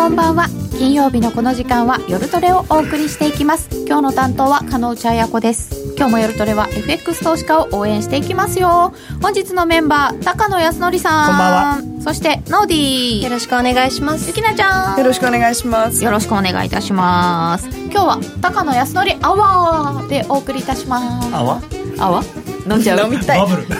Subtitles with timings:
[0.00, 0.46] こんばんは。
[0.78, 3.68] 金曜日のこの時間は夜トレをお送りしていきます。
[3.86, 5.94] 今日の担当は加納内彩子です。
[5.94, 8.94] 今日も夜トレは FX 投資家を応援していきますよ。
[9.20, 11.28] 本日のメンバー高野康則さん。
[11.28, 11.52] こんばん
[11.98, 12.02] は。
[12.02, 13.24] そしてノーディー。
[13.24, 14.26] よろしくお願いします。
[14.28, 14.98] ゆきなちゃん。
[14.98, 16.02] よろしくお願いします。
[16.02, 17.68] よろしくお願いいたします。
[17.68, 21.28] 今日は高野康則アワーでお送りいたします。
[21.36, 21.60] あわ
[21.98, 22.22] アワ？
[22.66, 23.04] 飲んじゃう？
[23.04, 23.38] 飲みたい。
[23.38, 23.68] バブル。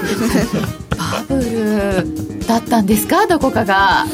[1.00, 3.26] バブルだったんですか？
[3.26, 4.04] どこかが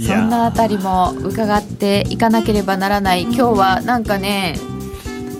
[0.00, 3.22] そんなあたりも伺っていかなければならない。
[3.22, 4.56] 今日はなんかね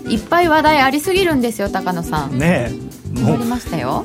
[0.07, 2.37] いっぱい話題ありすぎるんですよ高野さん。
[2.37, 2.71] ね
[3.15, 3.19] え。
[3.19, 4.03] もりましたよ。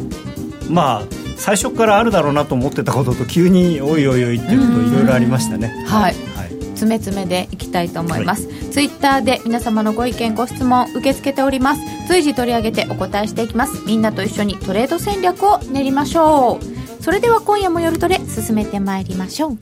[0.69, 1.03] まあ
[1.37, 5.69] 最初からあるだろうなと思ってたことと急においおいおいっていうこといろいろありましたね。
[5.87, 6.15] はい。
[6.37, 6.51] はい。
[6.81, 11.83] 詰め詰めでいきたいと思います、ツイッターで皆様のご意見ご質問受け付けております。
[12.09, 13.83] 随時取り上げてお答えしていきます。
[13.87, 17.03] みんなと一緒にトレード戦略を練りましょう。
[17.03, 19.59] それでは今夜も夜トレ進めてまいりましょう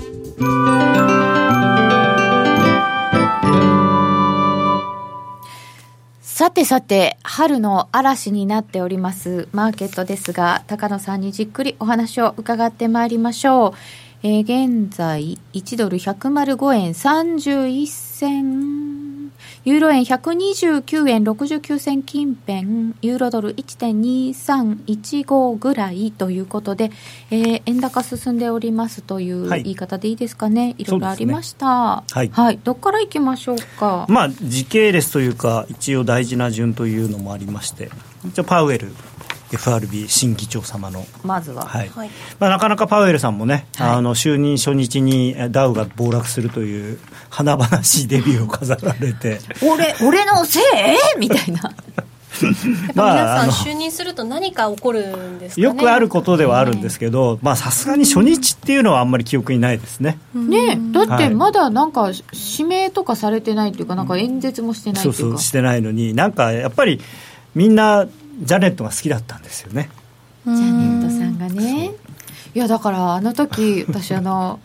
[6.21, 13.73] さてさて春の嵐になっておりますマーケットですが高野さんにじっくりお話を伺ってまいりましょう、
[14.23, 19.18] えー現在1ドル105円31銭
[19.65, 26.91] ユーロ円129円69銭近辺ユーロドル1.2315ぐらいということで、
[27.31, 29.63] えー円高進んでおりますというはい。
[29.65, 31.67] 言い方でいいですかね、い、ろいろありました。
[31.67, 32.31] はい。
[32.33, 34.07] はい、どっから行きましょうか？
[34.09, 37.91] まあ時系列というか一応大事な順というのもありまして
[38.27, 38.93] 一応パウエル
[39.53, 41.07] FRB 新議長様の。
[41.25, 41.89] まずは、はい。
[41.89, 42.11] はい。
[42.39, 43.91] まあ、なかなかパウエルさんもね、はい。
[43.91, 46.99] あの就任初日にえダウが暴落するという
[47.31, 49.39] 華々しいデビューを飾られて。
[49.63, 51.19] 俺俺のせい？
[51.19, 51.73] みたいな。
[52.43, 52.59] やっぱ
[52.93, 55.65] 皆まああのさん就任すると何か起こるんですかね。
[55.65, 61.29] よくあることではあるんですけどまあさすがに初日っていうのはあんまり記憶にないですね、ねだっはい。
[61.29, 65.19] てまだなんか指名とかされてないっていうかなんか演説もしてないっていうか。
[65.19, 67.01] そうそうしてないのになんかやっぱり
[67.55, 68.07] みんな
[68.41, 69.89] ジャネットが好きだったんですよね。
[70.47, 71.91] ジャネットさんがね。
[72.55, 74.61] いやだからあの時 私あの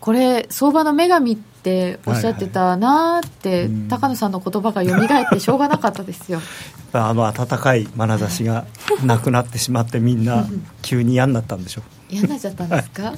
[0.00, 3.88] これ相場の女神っておっしゃってたなーって、うん。
[3.88, 6.40] 高野さんの言葉が蘇ってしょうがなかったですよ。
[6.94, 8.64] あの温かい眼差しが
[9.04, 10.44] なくなってしまってみんな
[10.82, 11.84] 急に嫌になったんでしょう。
[12.10, 13.12] 嫌になっちゃったんですか？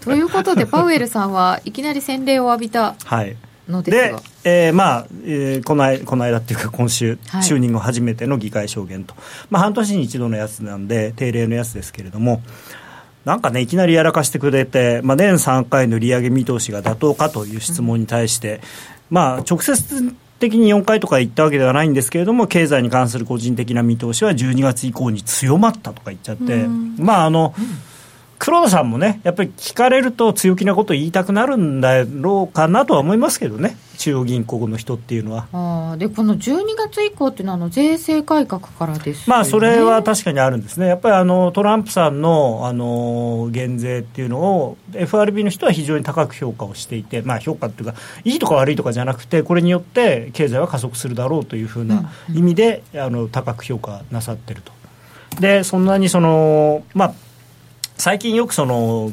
[0.00, 2.94] ということでパウエルさんはいきなり洗礼を浴びた。
[3.04, 3.36] はい
[3.68, 4.14] ので
[4.44, 7.42] えーまあ、えーこの間この間っていうか今週、はい。
[7.42, 9.14] 就任後初めての議会証言と、
[9.50, 12.42] まあ、半年に一度のやつなんで定例のやつですけれども。
[13.24, 18.60] なんかねいきなりやらかしてくれて、まあ、年3回の利上げ見通しが妥当かという質問に対して、
[19.08, 26.66] まあ、直接的に4回とか言ったわけではないんですけれども経済に関する個人的な見通しは12月以降に強まったとか言っちゃって、
[26.98, 27.54] まああの、
[28.44, 35.46] 黒田さんもね、やっぱり聞かれると強気なこと言いたくなるんだろうかなとは思いますけどね、中央銀行の人っていうのは。
[35.54, 47.94] あーでこの12月以降っていうのはあの税制改革からですよねまあ、それは確かにあるんですね、やっぱりあのトランプさんのあの減税っていうのを、FRB の人は非常に高く評価をしていて、まあ、評価っていうか、
[48.24, 54.72] いいとか悪いとかじゃなくて、これによって経済は加速するだろうというふうな意味で、あの高く評価なさってると。
[55.40, 57.14] でそんなにその、まあ、
[57.96, 59.12] 最近よくその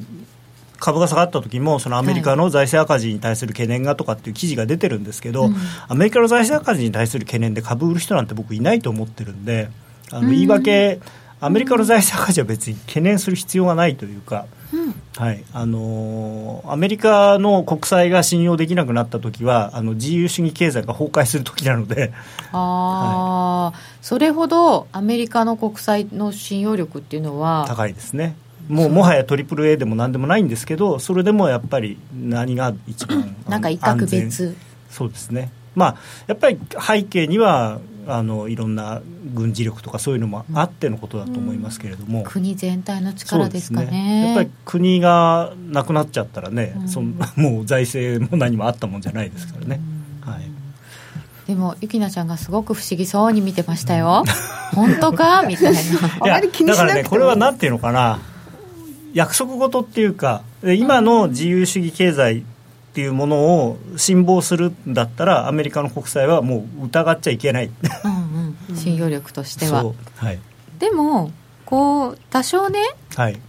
[0.81, 5.55] 株が下がった時もそのアメリカの財政赤字に対する懸念がとかっていう記事が出てるんですけど、うん。
[5.87, 9.69] アメリカの財政赤字に対する懸念で株売る人なんて僕いないと思ってるんで
[10.11, 10.99] あの言い訳、
[11.39, 14.47] アメリカの財政赤字は別に懸念する必要がないというか、
[15.17, 15.43] はい。
[15.53, 22.13] あのーアメリカの国債が信用できなくなった時はあの自由主義経済が崩壊する時なので
[22.51, 28.35] ああ、それほどアメリカの国債の信用力っていうのは高いですね。
[28.69, 34.55] もうもはや AAA でもなんでもないんですけどそれでもやっぱり何が一番なんか一角安全別。
[34.89, 35.51] そうですね。
[35.75, 39.02] まあやっぱり背景にはあのいろんな
[39.34, 44.28] 軍事力とかそういうのもあってのことだと思いますけれども、国全体の力ですかね。
[44.28, 46.90] やっぱり国がなくなっちゃったらね、うん。
[46.90, 49.79] そん もう財政も何もあったもんじゃないですからね、
[50.22, 50.52] はい、
[51.47, 54.23] でもゆきなちゃんがすごく不思議そうに見てましたよ。
[54.73, 55.43] 本当か？
[55.47, 55.79] みたいな。
[56.22, 58.19] あまり気にしなくてもだからねこれはなんていうのかな
[59.13, 62.43] 約束事っていうかで今の自由主義経済っ
[62.93, 67.72] ていうものを辛抱するんだったらアメリカの国債はもう疑っちゃいけない。
[68.03, 69.85] うん、うん、信用力としては。
[70.17, 70.40] はい。
[70.78, 71.31] でも
[71.66, 72.79] こう多少ね
[73.16, 73.40] はい。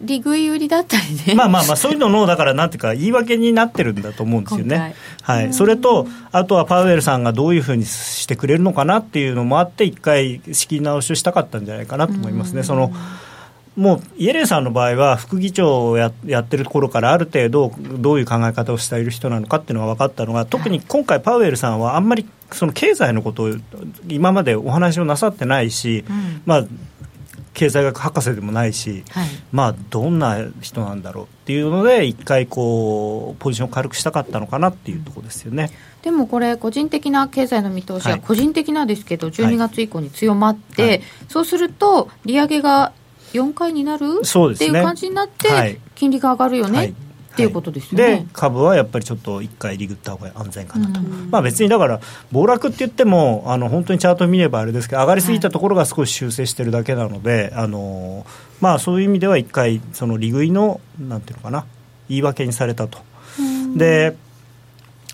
[0.00, 1.34] 利食い売りだったりね。
[1.34, 12.62] まあまあまあそういうののだからなんていうか言い訳になってるんだと思うんですよ今ねはい、それとあとはパウエルさんがどういうふうにしてくれるのかなっていうのもあって一回仕切り直しをしたかったんじゃないかなと思いますね。
[12.62, 12.92] その
[13.78, 23.50] もうイエレンさんの場合は副議長をややってるところからある程度どういう考え方をしている人なのかっていうのが分かったのが特に今回パウエルさんはあんまりその経済のことを
[24.08, 26.42] 今までお話をなさってないし、うん。
[26.44, 26.66] まあ
[27.54, 29.28] 経済学博士でもないし、はい。
[29.50, 35.70] まあ、どんな人なんだろうっていうので一回こうポジションを軽くしたかったのかなっていうところですよね。
[36.02, 38.20] でもこれ、個人的な経済の見通しは、はい。
[38.20, 41.02] 個人的なですけど、12月以降に強まって、はい。
[41.28, 42.92] そうすると、利上げが
[43.32, 44.16] 4回になる？
[44.16, 44.78] ってそうですね。
[44.78, 45.78] いう感じになって、はい。
[45.94, 46.90] 金利が上がるよね、はい。
[46.90, 46.94] っ
[47.36, 48.26] ていうことですよでね。
[48.32, 51.30] 株はやっぱりちょっと一回リグった方が安全かなと、うん。
[51.30, 52.00] まあ、別にだから
[52.32, 58.26] 暴落って言ってもあの本当にチャート見ればあれですけど上がりすぎたところが少し修正してるだけなので、あの
[58.60, 61.64] まあ、そういう意味では一回その利食いのなんていうのかな
[62.08, 62.98] 言い訳にされたと。
[63.76, 64.16] で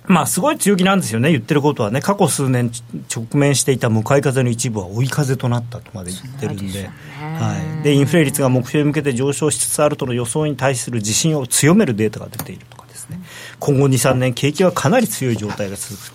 [0.06, 2.70] まあ、すごい強気なんですよね、言ってることはね、過去数年
[3.14, 13.20] 直面していた向かい風の一部は追い風となったとまで言ってるんで、ではい、でインフレ率が目標に向けて上昇しつつあるとの予想に対する自信を強めるデータが出ているとかですね、
[13.58, 16.12] 今後2、3年、景気はかなり強い状態が続く。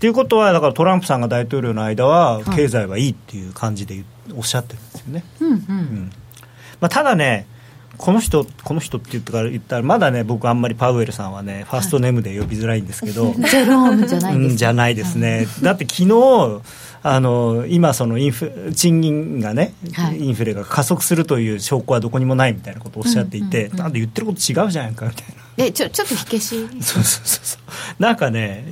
[0.00, 4.04] ということは、だからトランプさんが大統領の間は、経済はいいっていう感じで
[4.34, 5.24] おっしゃってるんですよね。
[5.40, 5.56] うんうん。
[5.56, 6.12] うん。
[6.80, 7.46] まあ、ただね、
[7.98, 16.60] この人、この人って言ったから言ったら、まだね、僕、あんまりパウエルさんはね、ファーストネームで呼びづらいんですけど、 ゼロームじゃないですうんじゃないですね、だって昨日
[17.08, 20.18] あの今、そのインフ賃金がね、はい。
[20.20, 23.78] インフレが加速するという証拠はどこにもないみたいなことをおっしゃっていて、うんうんうん。
[23.78, 25.46] なんで言ってること違うじゃんかみたいな。
[25.58, 28.02] えちょちょっと火消し、そうそうそうそう。
[28.02, 28.66] なんかね、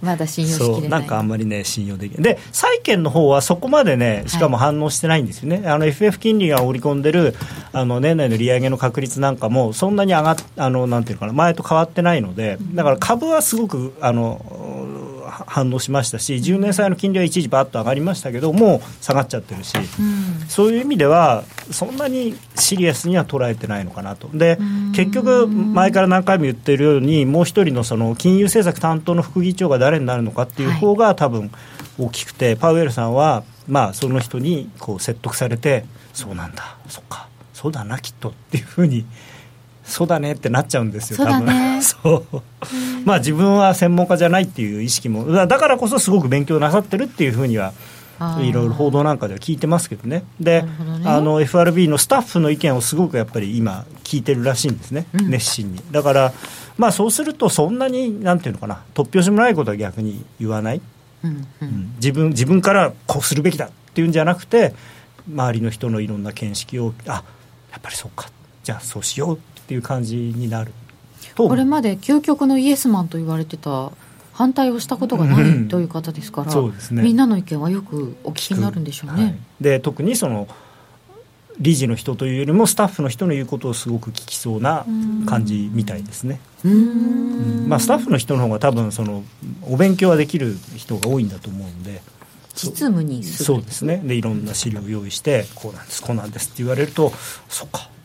[0.00, 0.80] まだ信用しきれない。
[0.80, 7.34] そうなんかあんまりね、信用できない、で債券の方はそこまでね、しかも反応してないんですよね、あの FF 金利が織り込んでる
[7.72, 14.85] あの年内の利上げの確率なんかも、そんなに上がっあのなんていうのかな、前と変わってないので、だから株はすごくあのは
[15.46, 19.74] 反応しましたし、10年債の金利は一時ばっと上がりましたけど、もう下がっちゃってるし。
[19.76, 24.58] うんそういう意味では、そんなにシリアスには捉えてないのかなと、で
[24.94, 31.50] 結局、前から何回も言っているように、もう一人のその金融政策担当の副議長が誰になるのかっていう方が、多分
[31.98, 39.04] 大きくて、パウエルさんは、まあ、その人にこう説得されて、そうなんだ、そっか、そうだな、きっとっていうふうに。
[39.86, 41.82] そうだねってなっちゃうんですよ、多分。
[41.82, 42.42] そう。
[43.04, 47.72] まあ自分は専門家じゃないっていう意識も、だだからこそすごく勉強なさってるっていうふうには
[48.40, 50.68] いろいろ報道なんかでは聞いてますけどね、で、ね。
[51.04, 55.30] あの FRB のスタッフの意見をすごくやっぱり今、聞いてるらしいんですね、うん。
[55.30, 55.82] 熱心に。
[55.92, 56.32] だから、
[56.78, 60.80] まあ、そうすると、そんなになんていうのかな、突拍子もないことは逆に言わない、
[61.22, 61.94] うんううんん。
[61.96, 64.74] 自分自分からこうするべきだっていうんじゃなくて、
[65.30, 67.22] 周りの人のいろんな見識を、あ
[67.70, 68.30] やっぱりそうか、
[68.64, 70.72] じゃあそうしようっていう感じになる。
[71.34, 73.90] とこれまで究極のイエスマンと言われてた
[74.32, 75.66] 反対をしたことがなうん。
[75.66, 77.02] いという方ですから、そうですね。
[77.02, 79.22] みんなの意見はよくお聞きになるんでしょうね。
[79.24, 79.34] はい。
[79.60, 80.46] で特にその
[81.58, 84.84] 理事の人というよりもスタッフの人の言うことをすごく聞きそうな
[85.24, 86.38] 感じみたいですね、
[87.66, 89.24] まあ、スタッフの人の方が多分その
[89.62, 92.02] お勉強はできる人が多いんだと思うんで。
[92.54, 94.00] 実務にするそうですね。
[94.02, 97.12] でいろんな資料を用意してこうなんですこうなんですって言われると
[97.50, 97.95] そって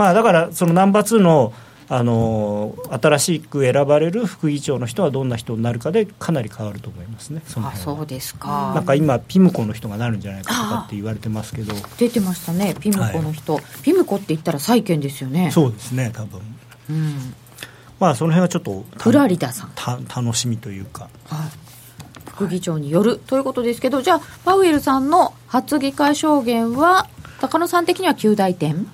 [0.00, 1.52] まあだからそのナンバー2の
[1.90, 7.42] あの新しく選ばれる副議長の人はどんな人になるかでかなり変わると思いますね。
[7.46, 8.72] そのあそうですか。
[8.74, 11.74] なんか今ピムコの人がなるんじゃないかとかって言われてますけど。
[11.98, 15.50] 出てましたねピムコの人、ピムコって言ったら債券ですよね。
[15.50, 16.40] そうですね多分。
[16.88, 17.34] うん、
[17.98, 19.72] まあその辺はちょっとたフラリダさん。
[19.74, 21.10] た楽しみというか。
[21.26, 21.50] はい。
[22.30, 27.06] 副議長によるということですけどじゃあパウエルさんの初議会証言は
[27.40, 28.86] 高野さん的には9大点？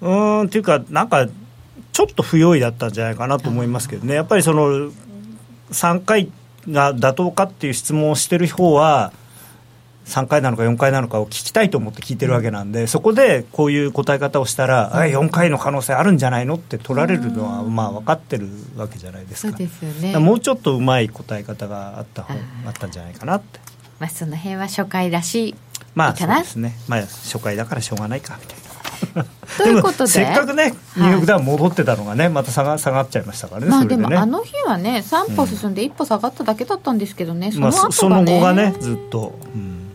[0.00, 1.28] うーんっていうかなんか
[1.92, 4.90] ちょっと不用意だったんじゃないかなと思いますけどねやっぱりその
[5.70, 6.30] 3回
[6.68, 9.12] が妥当かっていう質問をしてる方は
[10.10, 19.56] 3回なのか4回なのかを聞きたいと思って聞いてるわけなんで、そこでこういう答え方をしたら、あ4回の可能性あるんじゃないのって取られるのはまあ分かってるわけじゃないですか。
[19.56, 22.34] そうですよだからねもうちょっとうまい答え方があった方
[22.66, 23.60] あったんじゃないかなって。
[24.00, 25.54] まあその辺は初回らしい
[25.94, 26.76] まあそうですね。
[26.88, 28.69] まあ初回だからしょうがないかみたいな。
[29.58, 30.02] ということで。
[30.04, 33.66] もせっかくねニューヨークダウン戻ってたのがね、また下が下がっちゃいましたからね。
[33.68, 39.90] まあでもあの日はね3歩進んで1歩下がっただけだったんですけどね、そまあ、の後がね、そその後がねずっと、うん。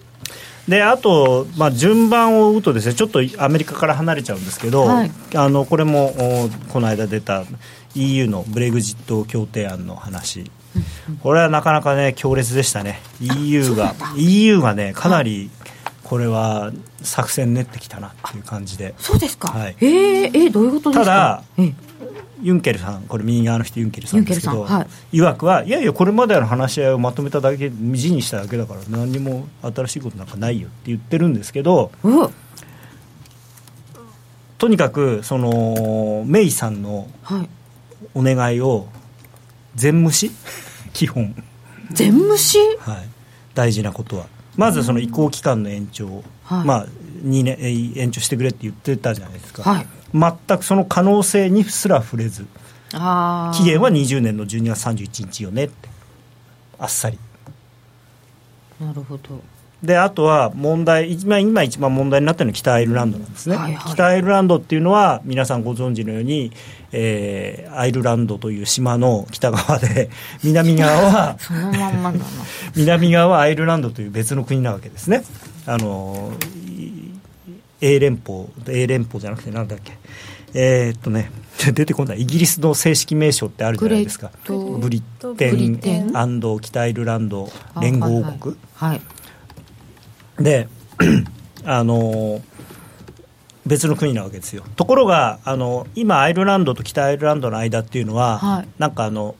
[0.67, 5.11] であと、まあ、順番を追うとですねちょっとアメリカから離れちゃうんですけど、はい。
[5.35, 7.43] あのこれもおこの間出た
[7.95, 10.51] EU のブレグジット協定案の話、
[11.21, 12.99] これはなかなかね強烈でしたね。
[13.21, 15.49] EU が EU がねかなり
[16.07, 16.71] これは
[17.01, 18.93] 作戦練ってきたなっていう感じで。
[18.99, 19.75] そうですか、はい。
[19.81, 21.05] えー、えーどういうことですか？
[21.05, 21.73] ただええ。
[22.43, 25.69] ユンケルさん、これ右側の人ユンケルさんですけど、はい曰くはい。
[25.69, 32.29] やいやこれまでの話し合いをまとめただけ字にしただけだから何にも新しいことなんかないよって言ってるんですけどうわ
[34.57, 37.49] とにかくそのメイさんのはい。
[38.13, 38.87] お願いを
[39.75, 40.29] 全無視？
[40.93, 41.33] 基本、
[41.91, 42.59] 全無視？
[42.79, 43.07] はい、
[43.55, 46.65] 大事なことはまずその移行期間の延長、はい。
[46.65, 46.87] まあ
[47.23, 49.87] 2年えー延長してくれって言ってたじゃないですか、はい。
[50.13, 52.45] 全くその可能性にすら触れず
[52.91, 55.89] 期限は20年の12月31日よねって
[56.79, 57.17] あっさり。
[58.79, 59.41] なるほど
[59.85, 63.93] であとは問題今今一番問題になってるのは北アイルランドなんですね、はいはい。
[63.93, 66.51] 北アイルランドっていうのは皆さんご存知のように、
[66.91, 70.09] えーアイルランドという島の北側で
[70.43, 72.25] 南側はそのまんまだな。
[72.75, 75.23] 南側はアイルランドという別の国なわけですね。
[75.65, 76.31] あの
[76.67, 77.11] い
[77.81, 79.93] 英連邦英連邦じゃなくてなんだっけ。
[80.53, 81.31] えーっとね
[81.73, 82.21] 出てこない。
[82.21, 84.31] イギリスの正式名称ってあるじゃないですか。
[84.47, 85.01] ブリ
[85.37, 86.11] テブリテン。
[86.13, 87.51] ン北アイルランド
[87.81, 88.89] 連合王国、はい。
[88.91, 89.01] はい
[90.39, 90.67] で
[91.65, 92.41] あの
[93.65, 94.63] 別の国なわけですよ。
[94.75, 98.67] ところがあの今アイルランドと北アイルランドの間っていうのは、はい。
[98.77, 99.35] なんかあの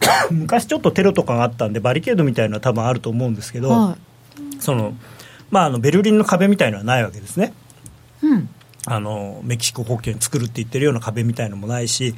[0.30, 3.98] 昔ちょっとテロとかがあったんでバリケードみたいなのは多分あると思うんですけど、は
[4.58, 4.94] その
[5.50, 7.52] まあ、あのベルリンの壁みたいのはないわけですね。
[8.22, 8.48] いうん。
[8.88, 12.14] あのメキシコ国境に作るって言ってるような壁みたいのもないし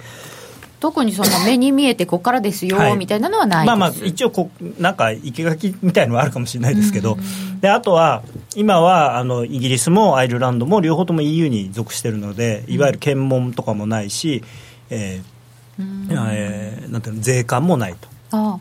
[0.81, 2.97] 特にその目に見えてここからですよ、はい。
[2.97, 3.77] みたいなのはないです。
[3.79, 7.17] まあまあ一応こうなんか生垣みたいのはあるかもしれないですけど、
[7.61, 8.23] であとは
[8.55, 14.43] 今はあのイギリスもアイルランドも両方とも EU に属しているのでいわゆる検問とかもないし、
[14.91, 15.39] えー
[15.81, 18.09] えーなんていうの税関もないと。
[18.33, 18.61] ああ。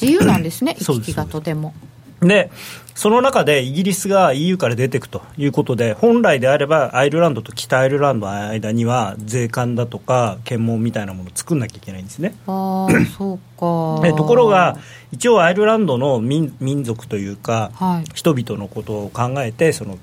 [0.00, 1.74] 自由なんですね行き来がとても。
[2.20, 2.50] で
[2.98, 12.34] その中でイギリスが EU から出ていくということで本来であればアイルランドと北アイルランドの間には税関だとか検問みたいなものを作んなきゃいけないんですね。
[12.48, 14.00] ああ そうか。
[14.02, 14.78] でところが
[15.12, 18.10] 一応アイルランドの民民族というか、はい。
[18.14, 19.96] 人々のことを考えてその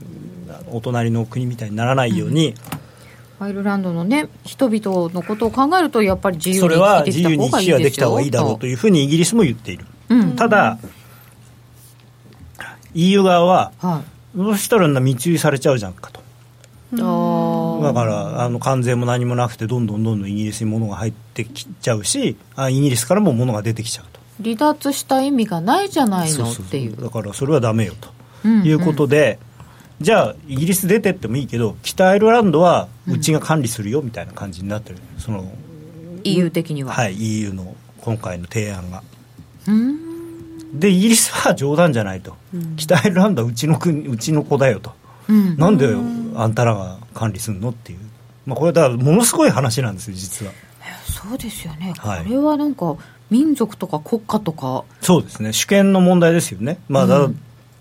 [0.72, 2.56] お隣の国みたいにならないように、
[3.42, 10.36] アイルランドのね人々のことを考えるとやっぱり自由にそれは生き自由に行きできた方がいいだろうといういうふうにイギリスも言っている、うん。
[10.38, 10.78] ただ
[12.96, 14.38] EU 側ははい。
[14.38, 16.20] どうしたら密輸されちゃうじゃんかと。
[16.94, 24.20] あだからあの関税も何もなくてどんどんどんどんイギリスに物が入ってきちゃうしあイギリスからも物が出てきちゃうと。
[24.44, 26.66] 離脱した意味がないじゃないのそうそうそう。
[26.66, 26.96] っていう。
[26.98, 28.10] だからそれはダメよと。
[28.44, 28.66] うんうん。
[28.66, 29.40] いうことで、
[30.02, 35.50] じゃあイギリス出てってもいいけど北アイルランドはうちが管理するよみたいな感じになってる、その
[36.24, 36.92] EU 的には。
[36.94, 39.04] はい EU の今回の提案が。
[39.68, 40.14] うん
[40.79, 42.36] でイギリスは冗談じゃないと、
[42.77, 44.91] 北アイルランドはうちの国うちの子だよと、
[45.29, 45.58] うん。
[45.58, 45.96] なんで
[46.36, 48.00] あんたらが管理するのっていう、
[48.46, 50.51] まあ、これだからものすごい話なんですよ実は。
[51.05, 52.24] そうですよね、はい。
[52.24, 52.96] これはなんか
[53.29, 54.84] 民族とか国家とか。
[55.01, 55.53] そうですね。
[55.53, 56.77] 主権の問題ですよね。
[56.89, 57.29] まあだ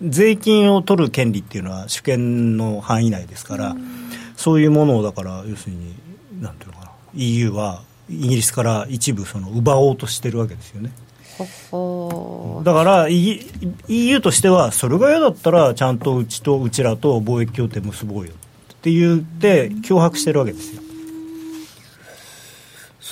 [0.03, 3.77] 税金を取る権利っていうのは主権の範囲内ですから、
[4.37, 5.95] そういうものをだから要するに
[6.41, 6.91] なんていうのかな。
[7.15, 10.93] EU はイギリスから一部その奪おうとしてるわけですよね
[12.65, 18.33] だから EU としてはそれが嫌だったらちゃんとうちとうちらと貿易協定結ぼうよ。
[18.33, 20.85] って言って脅迫してるわけですよ。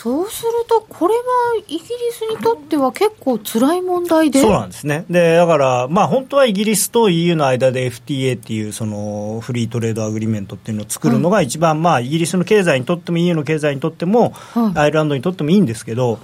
[0.03, 1.21] そうするとこれは
[1.69, 4.41] イギリスにとっては結構辛い問題で。
[4.41, 5.05] そうなんですね。
[5.09, 14.79] でだから、まあ、本当はイギリスと EU の間で FTA っていうそのフリートレードアグリメントっていうのを作るのが一番、まあ、イギリスの経済にとっても EU の経済にとっても、はい。
[14.79, 16.19] アイルランドにとってもいいんですけど、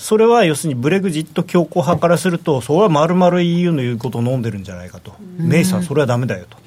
[0.00, 6.58] それは要するにブレグジット強硬派からするとそれはまるまる EU の言うことを飲んでるんじゃないかと、メイさんそれはダメだよと。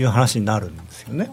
[0.00, 1.30] いう話になるんですよね。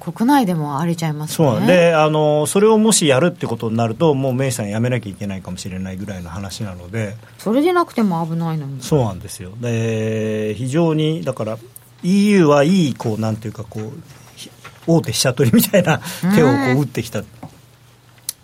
[0.00, 1.50] 国内でも荒れちゃいますね。
[1.50, 7.14] そうであのそれをもしやるってことになるともうメイさん辞めなきゃいけないかもしれないぐらいの話なので。
[7.38, 9.52] それでなくても危ないのにそうなんですよ。
[9.60, 11.58] で非常にだから
[12.02, 13.92] EU はいいこうなんていうかこう
[14.34, 14.50] ひ
[14.86, 16.00] 大手飛車取りみたいな
[16.34, 17.22] 手をこう打ってきた、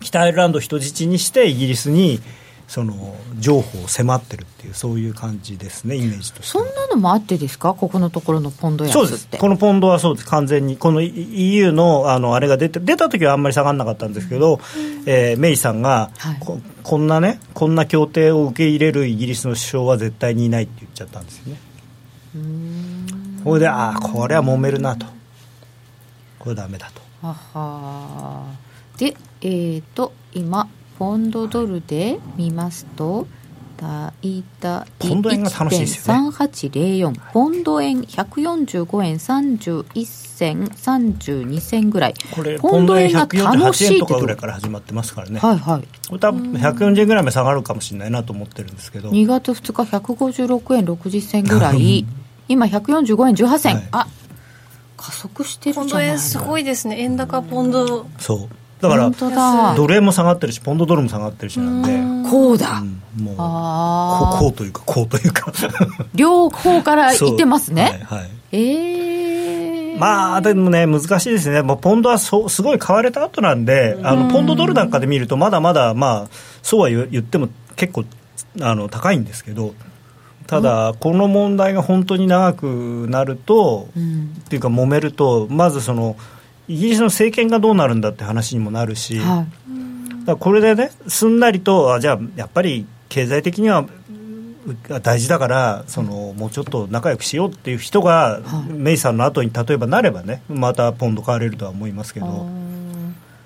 [0.03, 2.19] 北アイルランドを人質にしてイギリスに
[2.67, 6.65] その譲歩を迫ってるっていうそういう感じですねイメージとしては。
[6.65, 7.73] そんなのもあってですか？
[7.73, 9.27] ここのところのポンド安そうです。
[9.37, 10.27] このポンドはそうです。
[10.27, 10.77] 完全に。
[10.77, 14.59] この EU のあのあれが出て出た時はあんまり下がらなかったんですけど、
[15.05, 16.37] えーメイさんが、はい。
[16.39, 21.59] ここんなねこんな協定を受け入れるイギリスの首相は絶対にいないって言っちゃったんですよね。
[23.43, 25.05] それでああこれは揉めるなと。
[26.39, 27.01] これダメだと。
[27.21, 28.43] はは
[28.97, 33.27] でえー、と今ポンドドルで見ますと
[33.75, 36.29] 大体ポンド円が楽しいですよね。
[36.29, 42.13] 1.3804ポンド円145円31銭32銭ぐらい。
[42.33, 45.81] これポンド円が楽148しいってと円とかぐらいから始まってますからね、はいはい。
[46.07, 49.09] これ多分140円ぐらいまで下がるかもしれないなと思ってるんですけど。
[49.09, 52.05] 2月2日156円60銭ぐらい。
[52.47, 53.87] 今145円18銭、はい。
[53.91, 54.07] あ
[54.95, 57.01] 加速してるポンじゃないド円すごいですね。
[57.01, 58.05] 円高ポンド。
[58.17, 62.29] そうだからドル円も下がってるしポンドドルも下がってるしなんで。
[62.29, 63.35] こうだ、うんもう
[64.39, 65.53] こうというかこうというか。
[66.15, 68.29] 両方から言ってますね、はいはい。
[68.51, 76.27] ええまあでもね難しいですね、まあ、ポンドはそうすごい買われた後なんで、あのポンドドルなんかで見るとまだまだまあ
[76.63, 78.03] そうは言言っても結構
[78.61, 79.75] あの高いんですけど
[80.47, 84.33] ただ、この問題が本当に長くなると、うん。
[84.39, 86.15] っていうか揉めるとまずその
[86.67, 89.45] イギリスの政権がどうなるんだって話にもなるし、は
[90.21, 93.87] だからこれでねすんなりとあじゃあやっぱり経済的にはう
[95.01, 98.71] 大事だからそのもうちょっと仲良くしようっていう人が、はい。
[98.71, 102.25] メイさんの後に例えばなればねまたポンド買われるとは思いますけど。
[102.27, 102.63] ー。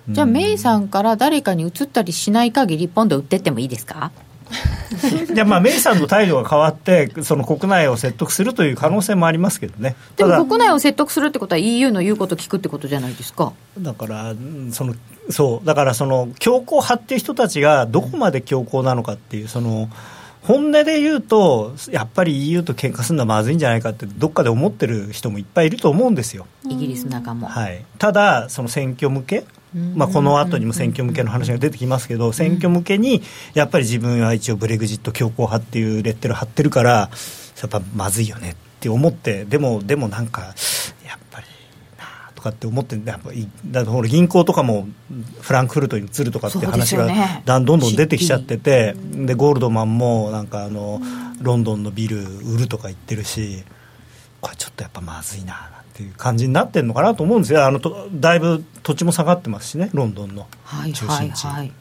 [0.09, 4.11] じゃあ、メイさんから誰かに移ったりしない限りポンド売ってってもいいですか？
[5.45, 9.95] まあメイさんの態度が変わってその国内を説得するという可能性もありますけどね。
[10.15, 13.53] でも国内を説得するってことは EU の言うこと聞くってことじゃないですか？
[13.79, 14.95] だからうんその
[15.29, 19.89] そうだからその強硬派っていう人たちがどこまで強硬なのかっていうその
[20.43, 29.45] 本音で言うとやっぱり EU と喧嘩するのはまずいんじゃないかってどっかで思ってる人もいっぱいいると思うんですよ、イギリスの中も、はい、ただその選挙向け
[29.95, 33.21] まあ、この後にも選挙向けの話が出てきますけど、選挙向けに
[33.53, 37.09] やっぱり自分は一応ブレグジット強硬派っていうレッテル貼ってるからや
[37.65, 40.41] っぱまずいよねって思ってでもでもなんか
[41.05, 41.47] やっぱり
[42.35, 44.87] とかって思ってやっぱいだからほら銀行とかも
[45.41, 47.07] フランクフルトに移るとかって話が
[47.45, 51.01] だんどんどん出てきちゃっててでゴールドマンもなんかあの
[51.41, 53.63] ロンドンのビル売るとか言ってるし
[54.41, 57.65] これちょっとやっぱまずいなっていう感じになってるのかなと思うんですよ。
[57.65, 60.41] あのとだいぶ土地も下がってますしねロンドンの。
[60.63, 61.71] はいはい中心地、はい。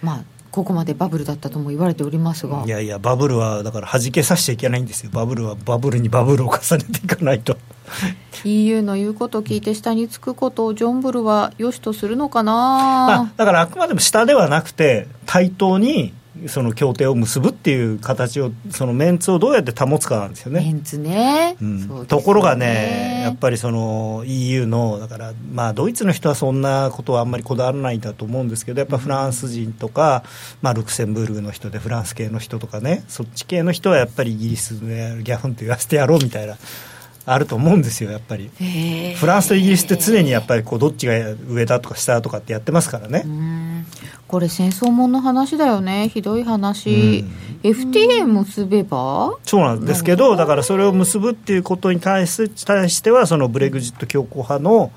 [0.00, 2.62] まあここまでバブルだったとも言われておりますが。
[2.64, 5.10] いやいやバブルはだから弾けさせちゃいけないんですよ。
[5.12, 7.58] バブルはバブルにバブルを重ねていかないと。
[8.44, 16.14] EU の言うことを聞いて下につくことをジョンブルは良しとするのかまあな、だからあくまでも下ではなくて対等に
[16.48, 20.60] その協定を結ぶっていう形をそのメンツをどうやって保つかなんですよね。
[20.60, 21.56] メンツね,、
[22.08, 30.24] ところがね、やっぱりその EU の、だから、まあ、ドイツの人はそんなことはあんまりこだわらないんだと思うんですけど、やっぱフランス人とか、
[30.62, 36.56] まあ、ルクセンブルグの人で、フランス系の人とかね、そっち系の人はやっぱりイギリスでギャフンと言わせてやろうみたいな、
[37.26, 38.50] あると思うんですよ、やっぱり。
[39.16, 41.14] フランスとイギリスって常にやっぱりこうどっちが
[41.48, 43.24] 上だとか下だとかってやってますからね。
[44.30, 46.08] うんこれ戦争もんの話だよね。
[46.08, 47.24] ひどい話、
[47.64, 49.36] FTA 結べば？
[49.42, 54.92] そうなんですけど、だからそれを結ぶっていうことに対し対しては、そのブレグジット強硬派の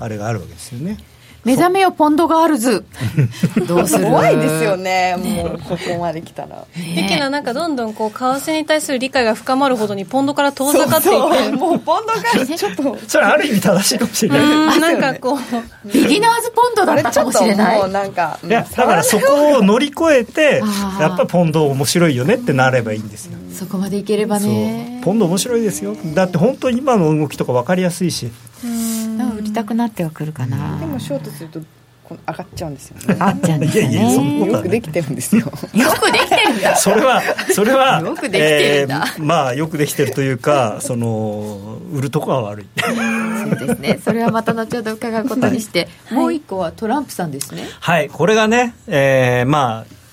[0.00, 0.98] あれがあるわけですよね。
[1.44, 2.84] 目覚めよポンドガールズ。
[3.68, 4.04] どうする？
[4.06, 5.16] 怖いですよね。
[5.18, 6.48] もうここまで来たら。
[6.48, 6.64] だ
[7.08, 11.52] けどなんかどんどんこう為替に対する理解が深まるほどにポンドから遠ざかっていってそう。
[11.56, 12.96] もうポンドがちょっと。
[13.06, 14.40] それある意味正しいかもしれない。
[14.40, 14.80] うん。
[14.80, 18.12] なんかこうビギナーズポンドだったかもあれちょっとしれないもうなん。
[18.12, 20.62] かいやだからそこを乗り越えて
[21.00, 25.00] やっぱりポンド面白いよねってなればいいんですよ、そこまでいければね。
[25.04, 25.94] ポンド面白いですよ。
[26.14, 28.30] だって本当に今の動きとか分かりやすいし。
[28.62, 28.72] なん。
[28.72, 29.03] か
[29.34, 31.60] 売りたくなってはくるかな、でもショートすると
[32.04, 33.16] この上がっちゃうんですよね。
[33.18, 35.40] あっちゃうんですよいやいやよくできてるんですよ。
[35.46, 36.76] よくできてるんだ。
[36.76, 37.22] それは
[37.54, 39.04] それはよくできてるんだ。
[39.16, 42.66] えーまあよくできてるというかその売るとこは悪い。
[42.78, 44.00] そうですね。
[44.04, 47.64] それはまた後ほど伺うことにして、もう一個はトランプさんですね。
[47.80, 48.10] はい。
[48.10, 50.03] これがね、えーまあ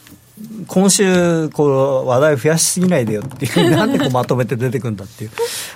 [0.68, 5.32] 今週こう話題を増やしすぎないでよっていう なんでこうまとめて出てくるんだっていう。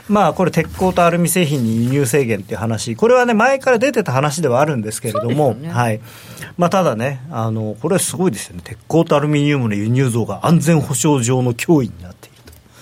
[0.08, 2.95] まあこれ鉄鋼とアルミ製品に輸入制限っていう話。
[2.95, 5.69] これはね前から出てた話ではあるんですけれども、ね。
[5.69, 5.99] はい。
[6.58, 8.62] まあ、ただねあのこれはすごいですよね。
[8.63, 12.35] 鉄鋼とアルミニウムの輸入増が安全保障上の脅威になっている。
[12.35, 12.35] と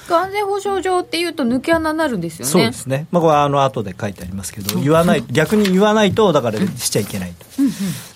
[0.09, 2.51] 安全保障上っていうと抜け穴になるんですよね。
[2.51, 7.45] そうですね、まあ、これはあの後で書いてありますけど、言わない逆に言わないと、だからしちゃいけないと。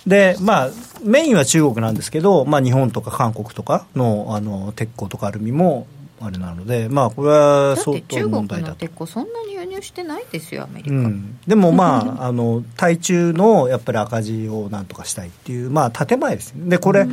[0.08, 0.70] で、まあ、
[1.04, 5.88] メインは中国なんですけど、まあ、日本とか韓国とかのあの鉄鋼とかアルミも
[6.20, 8.72] あれなので、まあ、これはだっ相当て中国問題だと。
[8.72, 16.70] の鉄鋼そんなに輸入してないですよアメリカ、うん、でもまああの対中のやっぱり赤字をなんとかしたいっていうまあ建前ですよね。
[16.72, 17.08] でこれ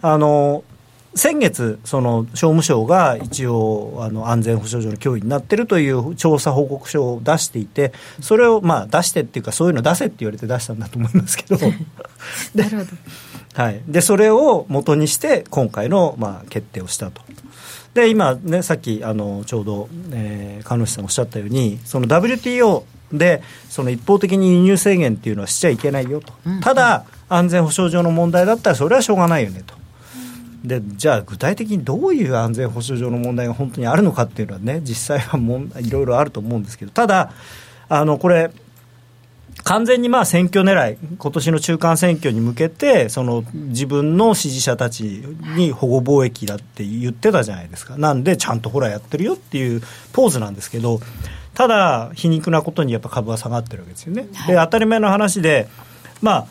[0.00, 0.64] あの
[1.14, 11.58] 先月その商務省が一応あの安全保障上の脅威になってるという調査報告書を出していてそれをまあ出してっていうかそういうの出せって言われて出したんだと思いますけど。
[12.54, 12.90] なるほど。
[13.54, 17.22] はい、でそれを元にして今回の、まあ、決定をしたと。
[17.94, 26.60] で今ねさっきあのちょうど、えー、鹿野さんおっしゃったようにその WTO でその一方的に輸入制限っていうのはしちゃいけないよと、うん。
[26.60, 29.77] ただ安全保障上の問題だったらそれはしょうがないよねと。
[30.68, 37.32] でじゃあ具体的にどういう安全保障上の問題が本当にあるのかっていうのはね実際はもんいろいろあると思うんですけどただ
[37.88, 38.50] あのこれ
[39.64, 45.02] 完全にまあ選挙狙い、今年の中間選挙に向けて、その自分の支持者たち
[45.56, 51.00] に保護貿易だって言ってたじゃないですか、なんで、ちゃんとほらやってるよっていうポーズなんですけど、
[51.54, 54.28] ただ、皮肉なことにやっぱ株は下がってるわけですよね。
[54.46, 55.68] で当たり前の話で、
[56.22, 56.46] まあ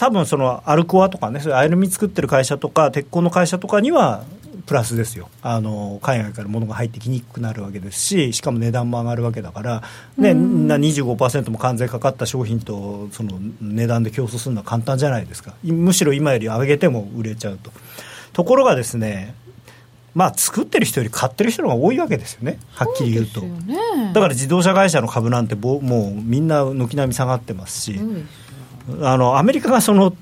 [0.00, 4.24] 多分そのアルコアとかね、それアルミ作ってる会社とか、鉄鋼の会社とかには、
[4.64, 5.28] プラスですよ。
[5.42, 9.82] あの海外から物が入ってきにくくなるわけですししかも値段も上がるわけだから、
[10.16, 15.54] ね、な25%も関税かかった商品とその値段で競争するのは簡単じゃないですか。
[15.64, 17.72] むしろ今より上げても売れちゃうと。
[18.32, 19.34] ところがですね
[20.14, 22.58] まあ作ってる人より買ってる人の方が多いわけですよね。
[22.72, 23.40] はっきり言うと。
[23.40, 23.76] そうね。
[24.12, 28.00] だから自動車会社の株なんてぼもうみんな軒並み下がってますし、
[29.02, 30.14] あのアメリカがその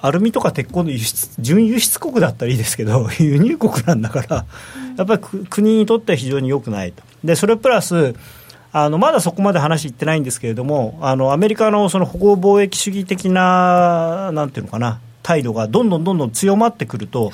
[0.00, 4.44] アルミとか鉄鋼の輸出準輸出国だったらいいですけど 輸入国なんだから
[4.96, 7.02] やっぱりく国にとっては非常に良くないと。
[7.24, 8.14] でそれプラス
[8.72, 17.32] あのまだそこまで話いってないんですけれどもあのアメリカのその保護貿易主義的ななんていうのかな態度がどんどんどんどん強まってくると、はい。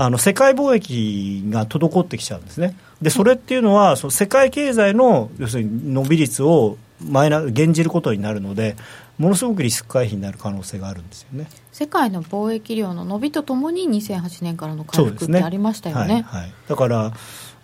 [0.00, 2.76] あの世界貿易が滞ってきちゃうんですね。
[3.02, 8.76] でそれっていうのはその世界経済の要するに伸び率をマイナ減じることになるので
[9.18, 11.48] ものすごくリスク回避になる可能性があるんですよね。
[11.72, 16.24] 世界の貿易量の伸びとともに2008年からの回復ってありましたよね。
[16.28, 17.12] はいはい、だから、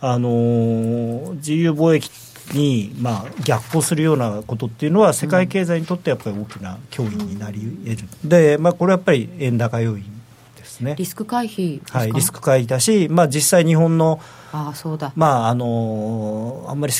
[0.01, 2.11] あのー自由貿易
[2.53, 10.05] に、まあ、逆行するようなことっていうのは世界経済にとってやっぱり大きな脅威になり得る、で、まあ、これはやっぱり円高要因
[10.57, 11.07] ですねリ。
[11.07, 14.21] スク回避ですか、はい、リスク回避だし、まあ、実際日本の
[14.55, 16.93] ああそうだ、まああのあんまり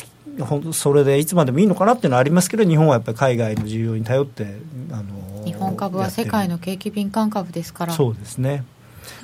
[0.73, 4.57] それでいつまでもいいのかなっていうのはありますけど日本はやっぱり海外の需要に頼って、
[4.91, 7.93] あの日本株は世界の景気敏感株ですから。
[7.93, 8.65] そうですね。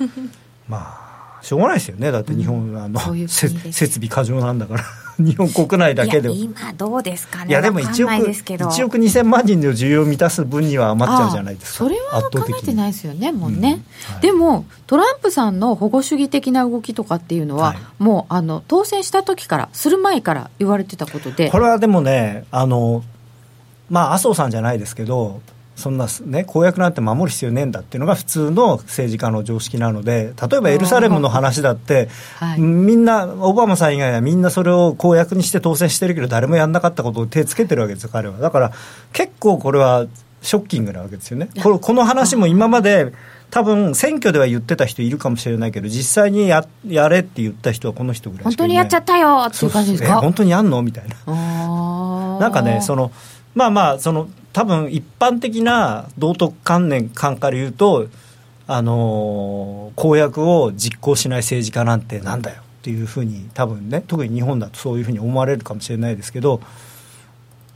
[0.66, 2.10] まあしょうがないですよね。
[2.10, 4.84] だって日本はあの、設備過剰なんだから
[5.18, 6.30] 日本国内だけで。
[6.32, 7.50] いや今どうですかね。
[7.50, 8.66] いやでもわかん1億ないですけど。
[8.66, 11.78] 1億2000万人の需要を満たす分には余っちゃうじゃないですか。
[11.84, 13.56] それは考えてないいですよねもうね、
[14.08, 14.14] うん。
[14.14, 14.22] はい。
[14.22, 17.78] でもトランプさんの保護主義的な動きとかっていうのは、はい。
[17.98, 21.50] もうあの当選した時からする前から言われてたことで。
[21.50, 23.02] これはでもねあの
[23.90, 25.40] まあ麻生さんじゃないですけど
[25.74, 32.60] そんなね公約なんて守る必要ねえんだっていうのが普通の政治家の常識なので例えばエルサレムの話だって、はい。
[32.60, 38.38] みんなオバマさん以外はみんなそれを公約にして当選してるけど誰もやんなかったことを手つけてるわけですよ彼は。
[38.38, 38.72] だから
[39.12, 40.06] 結構これは
[40.42, 41.48] ショッキングなわけですよね。
[41.62, 43.12] この話も今まで
[43.50, 50.20] 多分選挙では言ってた人いるかもしれないけど実際にややれって言った人はこの人ぐらい本当にやっちゃったよっていう感じですか？
[50.20, 50.82] 本当にやんの？
[50.82, 52.38] みたいな。
[52.40, 53.12] なんかね、その
[53.54, 58.08] まあまあ、その多分一般的な道徳観念観から言うと、
[58.66, 66.60] あのー公約を実行しない政治家なんてなんだよっていうふうに、多分ね、特に日本だとそういうふうに思われるかもしれないですけど、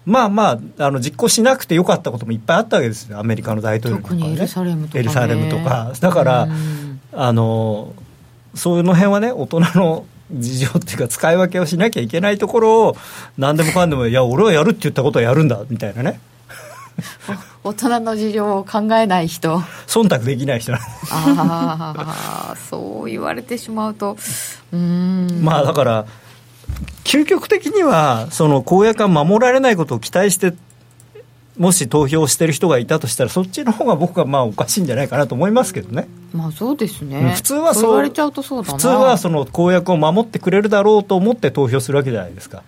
[0.07, 5.93] まあまあ、あの実行しなくてよかったこともいっぱいあったわけですよ、アメリカの大統領とかはねエルサレムとか、ね、エルサレムとか。
[6.01, 7.01] だからうん。
[7.13, 7.95] あの
[8.55, 12.97] そういうの辺はね大人の事情っていうか使い分けをしなきゃいけないところを
[13.39, 16.21] 何でもかんでもいや俺はやるって言ったことはやるんだみたいなね
[17.65, 19.59] 大人の事情を考えない人。
[19.87, 20.75] 忖度できない人。
[20.75, 20.79] あ
[21.11, 24.17] あそう言われてしまうと。
[24.73, 25.43] うーん。
[25.43, 26.07] まあだから
[27.05, 30.55] 究極的にはその公約が守られないことを期待して
[31.59, 36.07] もし投票してる人がいたとしたらそっちの方が僕はまあおかしいんじゃないかなと思いますけどね。
[36.33, 42.63] まあそうですね、うん普通はそう言われちゃうとそう普通はその公約を守ってくれるだろうと思って投票するわけじゃないですか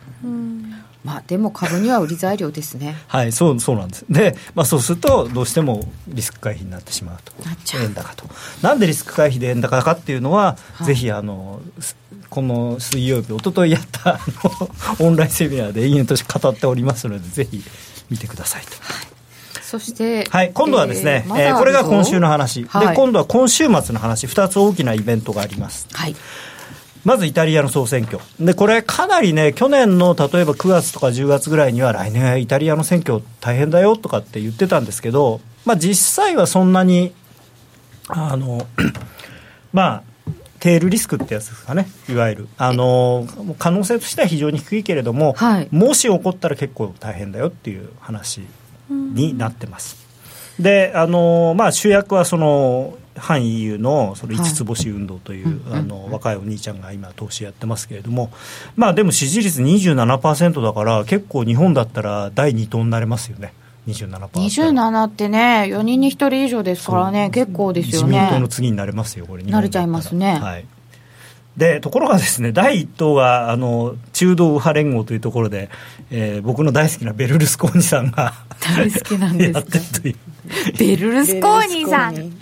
[1.05, 2.97] まあでも株には売り材料ですね。
[3.07, 4.05] はい、そうそうなんです。
[4.11, 7.33] で、まあ、そうすると、どうしてもリスク回避になってしまうと。
[7.45, 7.85] なっちゃう。
[7.85, 8.25] 円高と。
[8.63, 10.87] なんでリスク回避で円高かっていうのは、はい。
[10.87, 11.97] ぜひあの、す
[12.29, 14.71] この水曜日、一昨日やったあの
[15.07, 17.63] オンラインセミナーで延々と語っておりますので、ぜひ
[18.11, 18.73] 見てくださいと。
[19.63, 22.89] そしてはい、今度はですね、えーまこれが今週の話、はい。
[22.89, 25.87] で今度は今週末の話、2つ大きなイベントがあります。
[25.93, 26.17] はい
[27.09, 28.19] まずイタリアの総選挙。
[28.39, 37.15] で、これかなりね、去年の例えば9月とか10月ぐらいには来年はイタリアの選挙大変だよとかって言ってたんですけど、まあ実際はそんなに、
[38.09, 38.67] あの、
[39.73, 42.49] まあ、テールリスクってやつですかね、いわゆる。
[42.59, 43.27] あの、
[43.59, 48.43] 可能性としては非常に低いけれども、はいもし起こったら結構大変だよっていう話
[48.91, 49.97] になってます。
[50.61, 58.31] で、あの、まあ主役はその、反 EU のその五つ星運動という、はいあの若いお兄ちゃんが今投資やってますけれども、
[58.77, 63.53] まあでも支持率27%だから結構日本だったら第2党になれますよね。
[63.87, 64.29] 27%。
[64.31, 69.43] 27ってね4人に1人以上ですからね結構ですよ自民党のね次になれますよこれ。
[69.45, 70.39] なれちゃいますね。
[70.39, 70.65] はい。
[71.57, 75.71] でところがですね第一党があの中道右派連合というところで、
[76.11, 78.33] えー僕の大好きなベルルスコーニさんが
[78.77, 79.59] 大好きなんですか？
[79.61, 80.17] やってるという
[80.79, 82.39] ベルルスコーニーさん。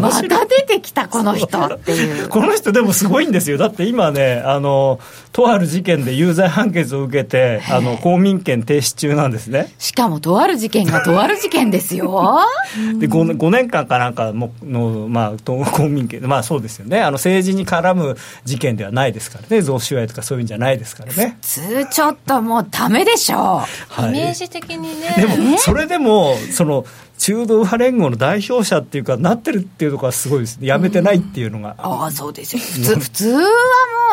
[0.00, 1.58] また出てきたこの人。
[1.58, 2.24] ってい。
[2.24, 3.58] うこの人でもすごいんですよ。
[3.58, 5.00] だって今ねあの
[5.32, 9.72] とある事件で有罪判決を受けてあの公民権停止中なんですね。
[9.78, 12.40] しかもとある事件がとある事件ですよ。
[12.98, 17.00] で 5, 5年間かなんかもの、まあ、と公民権まあそうですよね。
[17.00, 19.62] あの政治に絡む事件ではないですからね。
[19.62, 21.38] 贈収賄とかそういうんじゃないですからね。
[21.40, 23.62] 普通ちょっともうダメでしょ。
[23.88, 24.08] はい。
[24.08, 25.14] イメージ的にね。
[25.16, 26.84] でもそれでもその
[27.20, 30.66] 中道右派連合の代表者っていうかなってるっていうところはすごいですね。
[30.66, 32.62] やめてないっていうのが、ああそうですよ。
[32.62, 33.46] 普通普通はも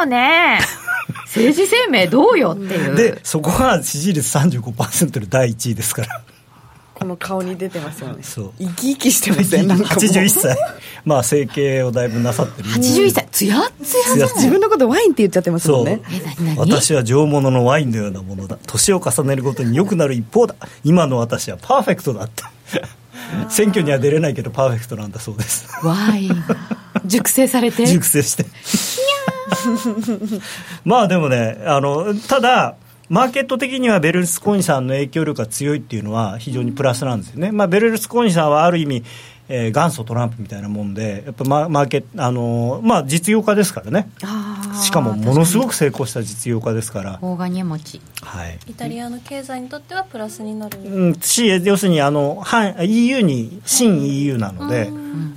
[0.03, 0.59] うね
[1.25, 2.95] 政治生命どうよっていう。
[2.97, 6.21] でそこが支持率35%で第1位ですから。
[6.95, 8.23] この顔に出てますよね。
[8.23, 8.53] そう。
[8.59, 9.93] 生き生きしてますねなんかもう。
[9.93, 10.57] 81歳。
[11.05, 12.69] まあ整形をだいぶなさってる。
[12.69, 16.01] 81歳つやっつや自分のことワインって言っちゃってますもんね。
[16.57, 18.57] 私は上物のワインのようなものだ。
[18.67, 20.55] 年を重ねるごとに良くなる一方だ。
[20.83, 22.43] 今の私はパーフェクトだって
[23.49, 25.67] 選挙には出れないけどパーフェクトなんだそうです。
[25.83, 26.43] ワイン
[27.05, 27.85] 熟成されて？
[27.87, 28.45] 熟成して。
[30.83, 32.75] まあでもねあのただ
[33.09, 39.03] マーケット的にはベルルスコーニさんの影響力が強いっていうのは非常にプラスなんですよね、まあ、ベルルスコーニさんはある意味、
[39.49, 44.09] えー元祖トランプみたいなもんでやっぱママーケあのまあ実用家ですからね。
[44.81, 48.01] しかもものすごく成功した実用家ですから、大金持ち。
[48.21, 48.59] はい。
[48.67, 54.91] イタリアの経済にとってはプラスになる、うん、し要するにあの反 EU に新 EU なので、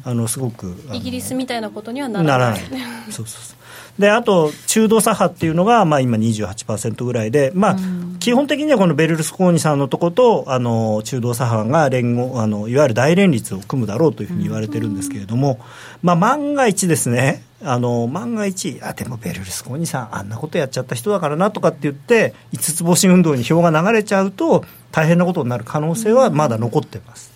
[0.05, 2.63] あのすごくイギリスみたいなことにはなならない。
[2.71, 3.13] らない。
[3.13, 3.60] そうそうそう
[4.01, 7.77] であと中道左派っていうのが、まあ、今28%ぐらいで、まあ、
[8.19, 15.61] 基本的にはこのベルルスコーニさんのとことあの中道左派が連合あのいわゆる大連立を組むだろうというふうに言われてるんですけれども、
[16.03, 27.31] まあ、万が一ですねあの万が一あでもベルルスコーニさんあんなことやっちゃった人だからなとかって言って五つ星運動に票が流れちゃうと大変なことになる可能性はまだ残ってます。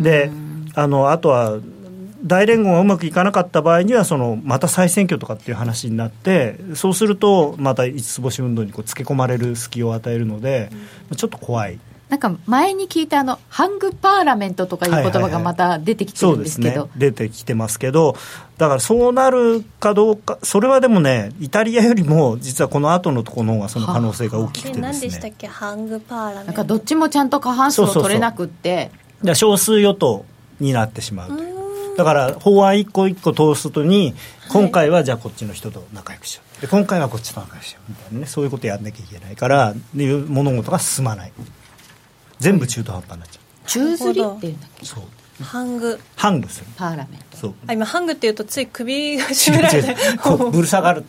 [0.00, 0.30] で
[0.74, 1.58] あのあとは
[2.22, 10.70] 大連合がうまくいかなかった場合にはそのまた再選挙とかっていう話になってそうするとまた五つ星運動にこうつけ込まれる隙を与えるので、
[11.16, 11.78] ちょっと怖い。
[12.08, 18.14] なんか前に聞いたあのハングパーラメントとかいう言葉がまた出てきてるそうんですねですけど、出てきてますけど
[18.58, 25.48] だからそうなるかどうかそれはでもねイタリアよりも実はこの後のところの方がその可能性が大きくてでです何でしたっねけ？
[25.48, 26.46] ハングパーラメント。
[26.46, 28.92] なんかどっちもちゃんと過半数を取れなくって。
[29.18, 30.24] だから少数与党
[30.60, 31.56] になってしまうという
[31.96, 34.14] だから法案一個一個通すとに
[34.50, 36.60] 今回はじゃあこっちの人と仲良くしよう。
[36.60, 38.26] で今回はこっちと仲良くしようみたいなね。
[38.26, 41.32] そういうことやんなきゃいけないからでいう物事が進まない。
[42.38, 44.82] 全部中途半端になっちゃ宙吊りっていうんだっけ？
[44.82, 45.04] うそう
[45.42, 46.00] ハング。
[46.16, 46.66] ハングする。
[46.76, 47.36] パーラメント。
[47.36, 47.54] そう。
[47.66, 49.94] あ今ハングっていうとつい首が違絞められて
[50.50, 51.04] ぶる下がる、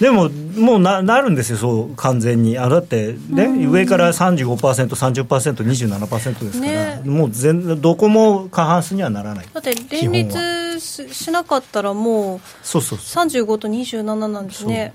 [0.00, 2.58] でももうななるんですよそう完全に。
[2.58, 7.02] あだってね、上から 35%30%27% ですから、ね。
[7.04, 9.46] もう全どこも過半数にはならない。
[9.52, 13.26] だって連立ししなかったらもうそうそうそう。
[13.26, 14.94] 35と27なんですね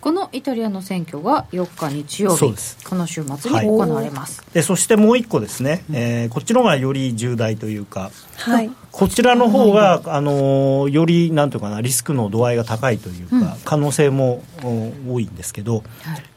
[0.00, 2.78] このイタリアの選挙が4日日曜日そうです。
[2.88, 8.10] この週末に行われます、でそしてもう一個ですね、えーこっちの方がより重大というか。
[8.36, 15.84] はいこちらの方が、あのーよりなんていうかなリスクの度合いが高いというか、可能性もお多いんですけど、はい。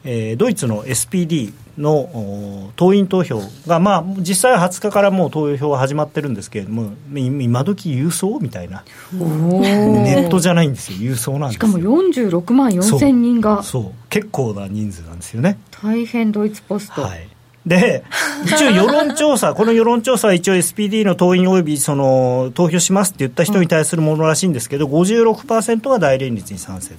[0.04, 11.68] えードイツの SPD のお党員投票が、まあ、実際は20日からもう投票は始まってるんですけれどもい今時郵送みたいなネットじゃないんですよ郵送なんですよ。
[11.68, 13.62] しかも46万4千人が。
[13.62, 13.92] そう。
[14.08, 15.58] 結構な人数なんですよね。
[15.82, 17.28] 大変ドイツポスト、はい、
[17.66, 18.04] で
[18.44, 26.94] 一応世論調査 この世論調査は一応 SPD の党員およびその投票しますって言った人に対するものらしいんですけど56%が大連立に賛成。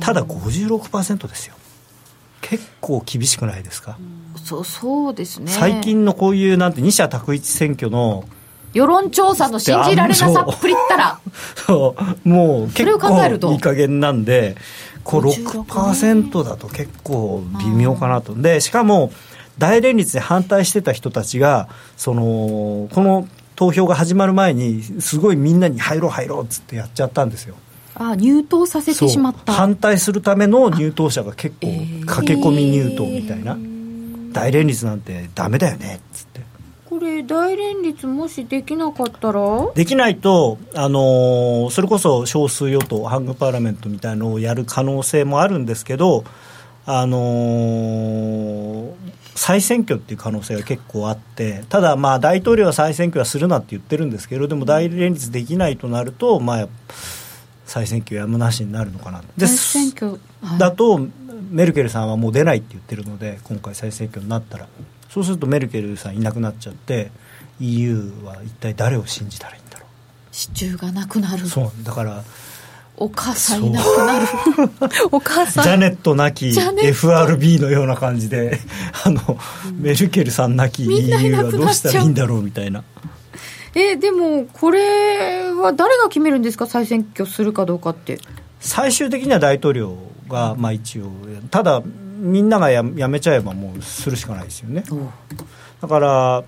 [0.00, 1.54] ただ56%ですよ。
[2.40, 3.96] 結構厳しくないですか、
[4.44, 5.50] そうそうですね。
[5.50, 8.24] 最近のこういうなんて二者択一選挙の
[8.74, 11.18] 世論調査の信じられなさっぷりったら。
[11.66, 12.28] そう。
[12.28, 14.56] もう結構いい加減なんで
[15.04, 18.34] こう6%だと結構微妙かなと。
[18.34, 19.10] でしかも
[19.58, 27.54] 大連立に反対してた人たちがそのこの投票が始まる前にすごいみんなに入ろう入ろうっつってやっちゃったんですよ。
[27.96, 29.52] あ入党させてしまった。
[29.52, 32.04] 反対するための入党者が結構えー。
[32.04, 33.56] 駆け込み入党みたいな、
[34.32, 36.40] 大連立なんてダメだよねっつって。
[36.86, 39.40] これ大連立もしできなかったら？
[39.76, 46.24] できないと、あのーそれこそ少数与党、ハングパーラメントみたいのをやる可能性もあるんですけど、
[46.86, 48.90] あのー
[49.34, 56.68] 再選挙っていう可能性が結構あって、ただ、まあ、大統領は再選挙はするなって言ってるんですけど、でも大連立できないとなると、まあ、
[57.66, 59.22] 再選挙やむなしになるのかな。
[59.36, 60.58] で再選挙、はい。
[60.58, 61.08] だと
[61.50, 64.68] メルケルさんはもう出ないって言ってるので今回再選挙になったら。
[65.10, 67.12] そうするとメルケルさんいなくなっちゃって
[67.60, 69.86] EU は一体誰を信じたらいいんだろ
[70.32, 71.44] 支柱がなくなる。
[71.44, 71.84] うそう。
[71.84, 72.24] だから
[72.96, 74.26] お母さんいなくなる。
[75.10, 75.64] お母さん。
[75.64, 78.58] ジャネットなき FRB のような感じで
[79.04, 79.38] あの、
[79.72, 82.84] メルケルさんなき EU はどうしたらいいんだろうみたいな。
[83.74, 86.66] えでもこれは誰が決めるんですか？
[86.66, 88.20] 再選挙するかどうかって。
[88.60, 89.96] 最終的には大統領
[90.28, 91.10] が、まあ、一応
[91.50, 91.82] ただ
[92.18, 94.84] みんながややめちゃえばもうするしかないですよね。
[95.82, 96.44] だから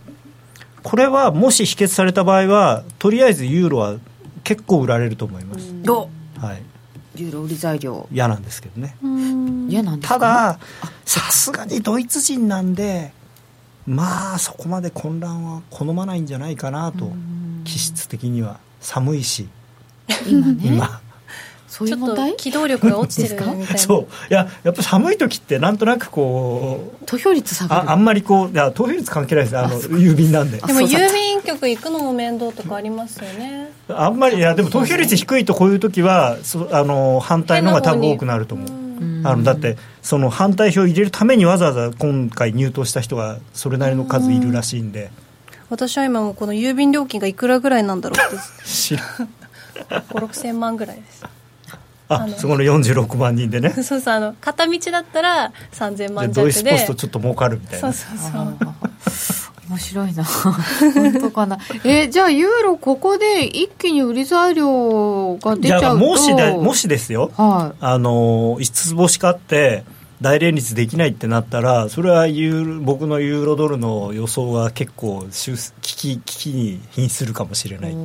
[0.84, 3.96] これはもし否決された場合はとりあえずユーロは
[4.44, 6.62] 結構売られると思います、おはい、
[7.16, 8.08] ユーロ売り材料。
[8.12, 8.96] 嫌なんですけどね。
[9.68, 10.18] 嫌なんですか？
[10.18, 10.58] ただ
[11.04, 13.12] さすがにドイツ人なんで
[13.86, 17.12] まあそこまで混乱は好まないんじゃないかなと。
[17.64, 19.48] 気質的には寒いし。
[20.28, 20.56] 今ね。
[20.62, 21.00] 今
[21.76, 23.78] そういちょっとう問題機動力が落ちてるみたいな。
[23.78, 24.00] そう。
[24.02, 27.90] いややっぱ寒い時ってなんとなくこう投票率下がる。
[27.90, 29.58] ああんまりこういや投票率関係ないです。
[29.58, 30.56] あの郵便なんで。
[30.56, 33.72] でも郵便局行くのも面倒とかありますよね。
[33.90, 38.68] あんまりいやでも投票率低いとこういう時はそあの反対の方が多分多くなると思う。
[39.24, 45.10] あのだってその反対票を入れるためにわざわざ今回入党した人がそれなりの数いるらしいんで。
[45.68, 48.42] 私は今もうこの郵便料金がいくらぐらいなんだろうって。
[48.64, 49.06] 知らん。
[49.90, 51.35] 5 6千万ぐらいです
[52.08, 53.70] ああのそこの46万人でね。
[53.82, 56.70] そうそうあの片道だったら3000じゃあ万ドイ弱で。
[56.70, 57.92] ツポストちょっと儲かるみたいな。
[57.92, 59.56] そうそうそう。
[59.68, 60.22] 面白いな。
[60.94, 61.58] 本当かな。
[61.84, 66.04] えじゃあユーロここで一気に売り材料が出ちゃうと。
[66.04, 67.32] もしでもしですよ。
[67.36, 69.84] はあの五つ星買って
[70.20, 77.92] 大連立できないってなったらそれはユーロ僕のユーロドルの予想は結構収危機危機に瀕するかもしれない。
[77.92, 77.96] い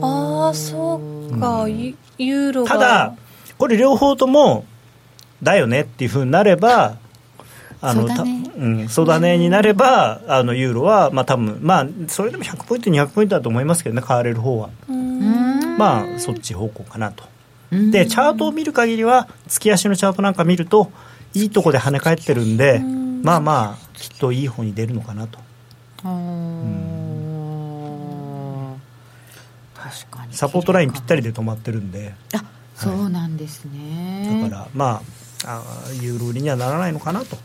[0.00, 2.70] ああそうか、ユユーロが。
[2.70, 3.14] ただ
[3.60, 4.64] これ両方とも
[5.42, 6.96] だよねっていうふうになれば
[7.82, 8.44] あのそうだね。
[8.44, 14.70] たうん、そうだねになればあのユーロはまあ多分まあそれでも100ポイント200ポイントだと思いますけどね買われる方は。
[14.88, 15.76] うん。
[15.76, 17.24] まあそっち方向かなと。
[17.70, 17.90] うん。
[17.90, 20.90] でチャートを見る限りは月足のチャートなんか見ると
[21.34, 23.22] いいとこで跳ね返ってるんでん。
[23.22, 25.38] まあまあきっといい方に出るのかなと。
[26.04, 26.10] うー。
[26.10, 26.90] ん。
[29.74, 30.32] 確かに。
[30.34, 32.14] サポートラインぴったりで止まってるんで。
[32.32, 32.42] あ
[32.80, 34.40] そうなんですね。
[34.42, 35.02] だからま
[35.44, 37.36] ああユーロ売りにはならないのかなと。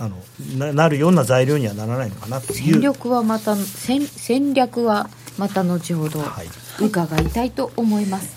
[0.00, 0.16] あの
[0.56, 2.72] ななるような材料にはならないのかなという。
[2.74, 6.46] 戦略はまた戦戦略はまた後ほどはい。
[6.80, 8.36] 伺いたいと思います、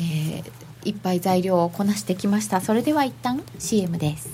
[0.00, 2.60] えーいっぱい材料をこなしてきました。
[2.60, 4.30] それでは一旦 CM です。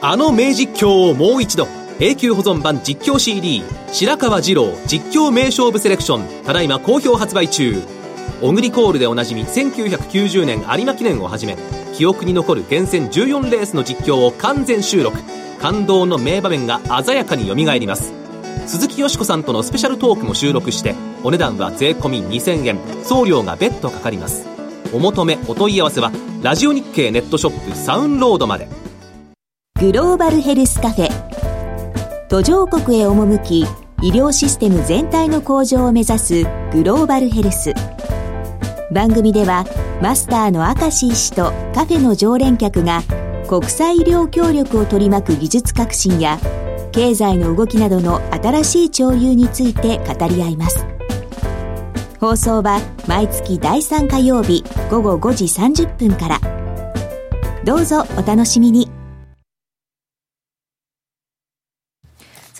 [0.00, 1.66] あの名実況をもう一度。
[1.98, 6.44] 永久保存版実況 CD 白川二郎実況名勝負セレクション。
[6.44, 7.82] ただいま好評発売中
[8.42, 11.56] オグリコールでおなじみ1990年有馬記念をはじめ
[11.94, 15.18] 記憶に残る厳選14レースの実況を完全収録。
[15.60, 18.14] 感動の名場面が鮮やかによみがえります。
[18.66, 22.78] 鈴木よしこさんとのスペシャルトークも収録してお値段は税込2000円。
[23.04, 24.46] 送料が別途かかります。
[24.94, 26.10] お求めお問い合わせは
[26.42, 28.68] ラジオ日経ネットショップサウンロードまで。
[29.78, 31.10] グローバルヘルスカフェ。
[32.28, 33.66] 途上国へ赴き
[34.02, 37.74] 医療システム全体の向上を目指すグローバルヘルス。
[38.92, 39.64] 番組では
[40.02, 43.02] マスターの明石医師とカフェの常連客が
[43.48, 46.38] 国際医療協力を取り巻く技術革新や
[46.92, 50.84] 経済の動きなどの新しい潮流について語り合います。
[52.20, 56.40] 放送は毎月第3火曜日午後5時30分から。
[57.64, 58.99] どうぞお楽しみに。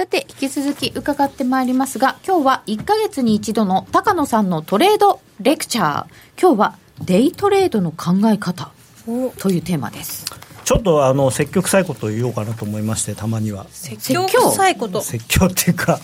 [0.00, 6.06] さて引き続き伺ってまいりますが今日は1ヶ月に一度の高野さんのトレードレクチャー。
[6.40, 8.70] 今日はデイトレードの考え方
[9.36, 10.24] というテーマです。
[10.64, 13.66] ちょっとあの積極臭いことを言おうかなと思いましてたまには。
[13.68, 16.00] 説教臭いこと説教っていうか、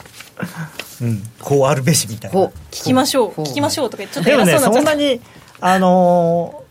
[1.00, 2.37] うん、こうあるべしみたいな。
[2.37, 3.31] こ聞きましょう。
[3.44, 4.92] 聞きましょうとかちょっとでもね偉そうになっちゃった。
[4.92, 5.23] そんなに
[5.58, 6.65] あのー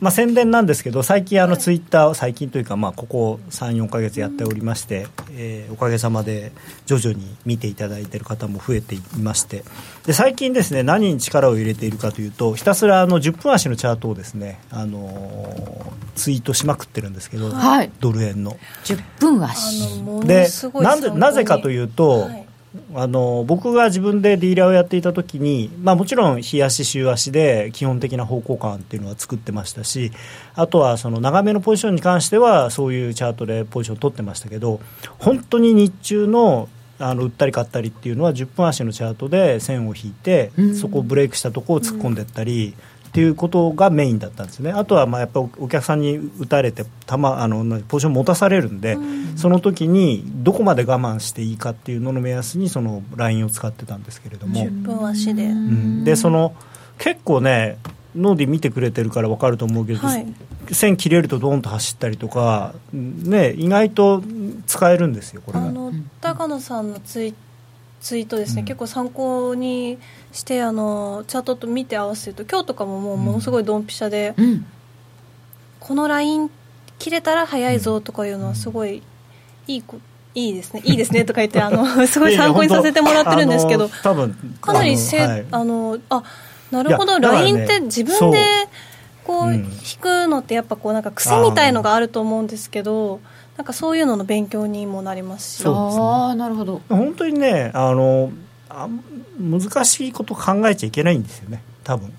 [0.00, 6.52] まあ、宣伝なんですけど最近あのツイッター最近というかまあここ34か月やっておりまして、えーおかげさまで
[6.86, 9.64] 徐々に見ていただいている方も増えていまして。
[10.06, 17.90] で最近ですね何に力を入れているかというとひたすらあの10分足のチャートをですね、あのーツイートしまくってるんですけど、はい。
[18.00, 18.56] ドル円の。
[18.84, 20.04] 10分足。
[20.26, 22.43] でなんでなぜかというと、はい
[22.94, 30.10] あの僕が自分でディーラーをやっていた時に、まあ、もちろん日足週足で基本的な方向感っていうのは作ってましたし
[30.54, 34.80] あとはその長めのポジションに関してはそういうチャートでポジションを取ってましたけど
[35.18, 36.68] 本当に日中の
[36.98, 40.76] あの売ったり買ったりっていうのは10分足のチャートで線を引いて、うん。
[40.76, 42.74] そこをブレイクしたとこを突っ込んでいったり、
[43.14, 44.72] っていうことがメインだったんですね。
[44.72, 48.98] あとはまあやっぱりお客さんに打たれて球あのポジション持たされるんで、
[49.36, 56.02] その時にどこまで我慢していいかっていうのの目安にそのラインを使ってたんですけれども、10分足で、うん。
[56.02, 56.56] でその
[56.98, 57.78] 結構ね
[58.16, 60.26] ノーディ見てくれてるから分かると思うけど、はい。
[60.72, 64.24] 線切れるとドーンと走ったりとか、ね、意外と
[64.66, 65.66] 使えるんですよこれが。
[65.66, 67.34] あの高野さんのツイ
[68.00, 68.66] ツイートですね、うん。
[68.66, 69.98] 結構参考に
[70.34, 74.66] してあのチャートと見て合わせると今日とかももうものすごいドンピシャで、うん。
[75.78, 76.50] このライン
[76.98, 79.02] 切れたら早いぞとかいうのはすごい
[79.66, 79.98] いいこ
[80.34, 80.82] いいですね。
[80.84, 85.46] いいですねとか言ってあの すごい参考にさせてもらってるんですけど多分かなりせあのはい。
[85.52, 86.22] あのあ
[86.72, 87.18] なるほど。
[87.20, 88.38] ねラインって自分で
[89.24, 89.54] こううん。
[89.54, 93.20] 引くのってやっぱこうなんか癖みたいのがあると思うんですけど
[93.56, 95.62] なんかそういうのの勉強にもなりますし。
[95.62, 96.02] そうですね。
[96.02, 96.80] ああなるほど。
[96.88, 98.32] 本当にねあの
[98.74, 98.88] あ
[99.38, 101.62] 難しいこと考えちゃいけないんですよね。
[101.84, 102.12] 多分。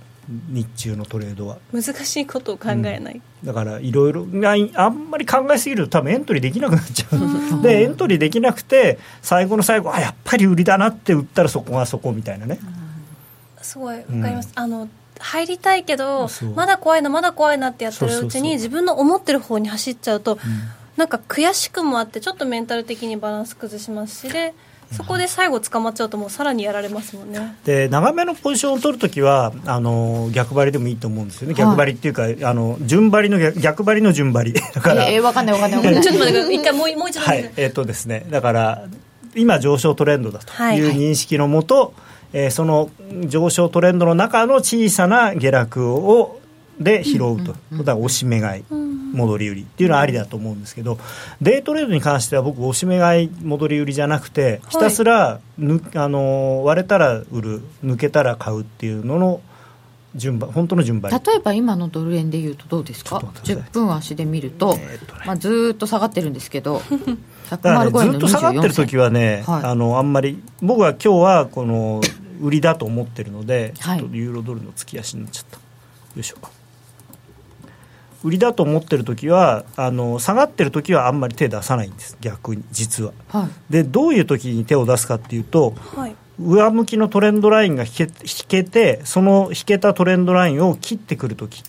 [0.49, 1.59] 日中のトレードは。
[1.71, 4.25] 難しいことを考えない、だからいろいろ
[4.73, 7.07] あんまり考えすぎると多分エントリーできなくなっちゃ
[7.59, 7.61] う。
[7.61, 12.59] でエントリーできなくて最後の最後あやっぱり売りだなって売ったらそこがそこみたいなね、
[13.61, 14.89] すごいわかります、あの
[15.19, 20.39] 入りたいけどまだ怖いなまだ怖いなってやってるうちに自分の思ってる方に走っちゃうと、
[20.97, 24.55] なんか悔しくもあってちょっとメンタル的にバランス崩しますしで
[24.95, 27.55] そこで最後捕まっちゃうともうさらにやられますもんね。
[27.65, 34.53] で長めのポジションを取るときはあの逆張りでもいいと思うんですよね、逆張りっていうかあの順張りの逆逆張りの順張り。
[34.73, 36.03] だから、えー、わかんないわかんないわかんない。
[36.03, 36.55] ちょっと待ってください。
[36.55, 37.21] 一回もうもう一度。
[37.21, 37.51] はい。
[37.57, 38.25] えっ、とですね。
[38.29, 38.83] だから
[39.35, 40.77] 今上昇トレンドだとはい。
[40.77, 41.93] いう認識のもと、
[42.33, 42.89] えーその
[43.27, 46.39] 上昇トレンドの中の小さな下落を
[46.79, 48.63] で拾うと、だから押し目買い、
[49.13, 50.97] 戻り売りっていうのはありだと思うんですけど、
[51.41, 59.41] デイトレードに関しては僕押し目買い戻り売りじゃなくてひたすらぬ、あのー割れたら売る抜けたら買うっていうのの
[60.15, 61.11] 順番本当の順番。
[61.11, 63.09] 例えば今のドル円でいうとどうですか？
[63.11, 63.71] ちょっと待ってください。
[63.71, 65.21] 10分足で見ると,、えーっとね。
[65.25, 66.81] まあ、ずーっと下がってるんですけど
[67.49, 69.63] だからね、105円のずっと下がってる24時はね、はい。
[69.63, 72.01] あのあんまり僕は今日はこの
[72.41, 73.99] 売りだと思ってるので、はい。
[73.99, 75.57] ちょっとユーロドルの月足になっちゃった。
[75.57, 75.61] よ
[76.17, 76.37] いしょ
[78.25, 82.17] 売りだと思ってる時はあの下がってる時はあんまり手出さないんです。
[82.21, 83.13] 逆に実は。
[83.29, 83.71] はい。
[83.71, 86.15] でどういう時に手を出すかっていうとはい。
[86.39, 88.09] 上向きのトレンドラインが引け引
[88.47, 91.63] けてその引けたトレンドラインを切ってくる時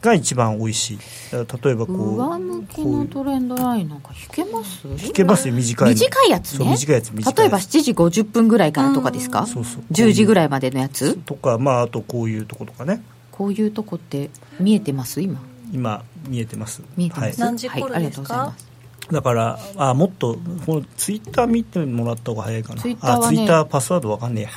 [0.00, 0.98] が一番美味しい。
[1.32, 1.38] 例
[1.72, 4.86] えばこう上向きのトレンドラインなんか引けます？
[4.86, 5.94] 引けますよ短いの。
[5.94, 6.58] 短いやつね。
[6.58, 7.36] そう短いやつ短いやつ。
[7.36, 9.82] 例えば7時50分ぐらいからとかですか、そうそう。
[9.90, 11.16] 10時ぐらいまでのやつ？
[11.16, 13.02] とか、まあ、あとこういうとことかね。
[13.32, 15.20] こういうとこって見えてます？
[15.20, 15.40] 今
[15.72, 16.82] 今見えてます。
[16.96, 18.66] 見えてます、何時頃はい、ありがとうございます。
[19.06, 22.82] はい、だからあもっとこのツイッター見てもらった方が早いかな。
[22.82, 24.50] ツイッターはねあツイッターパスワードわかんねえや。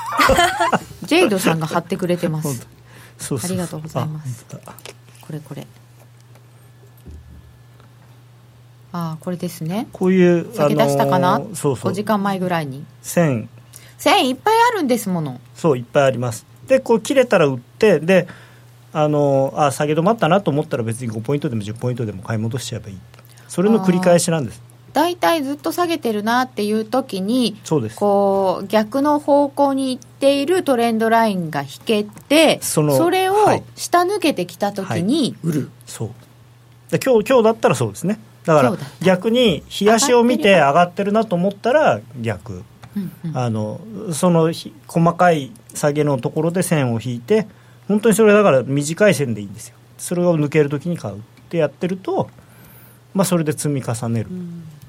[1.03, 2.47] ジェイドさんが貼ってくれてます。
[2.47, 2.55] そう
[3.19, 3.49] そうそう。
[3.49, 4.45] ありがとうございます。
[5.21, 5.67] これこれ。
[8.93, 9.87] ああこれですね。
[9.93, 11.91] こういう先出したかな、あのーそうそう。
[11.91, 12.85] 5時間前ぐらいに。
[13.01, 13.49] 線
[13.97, 15.39] 線いっぱいあるんですもの。
[15.55, 16.45] そういっぱいあります。
[16.67, 18.27] でこう切れたら売ってで
[18.93, 22.97] あのーあ下げ止まったなと思ったら別に5ポイントでも10ポイントでも買い戻しちゃえばいい
[23.47, 24.61] それの繰り返しなんです。
[24.93, 27.95] 大体ずっと下げてるなっていう時にそうです。
[27.95, 33.63] こう逆の方向に行っているトレンドラインが引けてそのれをはい。
[33.75, 36.09] 下抜けてきた時に売る、そう。
[36.91, 38.19] で今日今日だったらそうですね。
[38.45, 42.63] だから逆に冷やしを見て上がってるなと思ったら逆。
[42.95, 43.37] うんうん。
[43.37, 43.79] あの
[44.11, 47.47] そのひ細かい下げのところで線を引いて
[47.87, 49.75] 本当にそれだから短い線でいいんですよ。
[49.97, 51.19] それを抜けるときに買うっ
[51.49, 52.29] てやってると、
[53.13, 54.29] まあ、それで積み重ねる、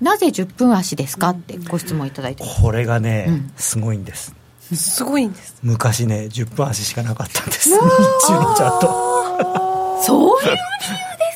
[0.01, 1.31] なぜ10分足ですか？
[1.31, 2.45] ってご質問いただいて。
[2.45, 3.53] ますこれがね、うん。
[3.57, 4.35] すごいんです。
[4.75, 5.57] すごいんです。
[5.63, 7.71] 昔ね10分足しかなかったんです。
[7.71, 10.59] 日中のチャートそういう理由で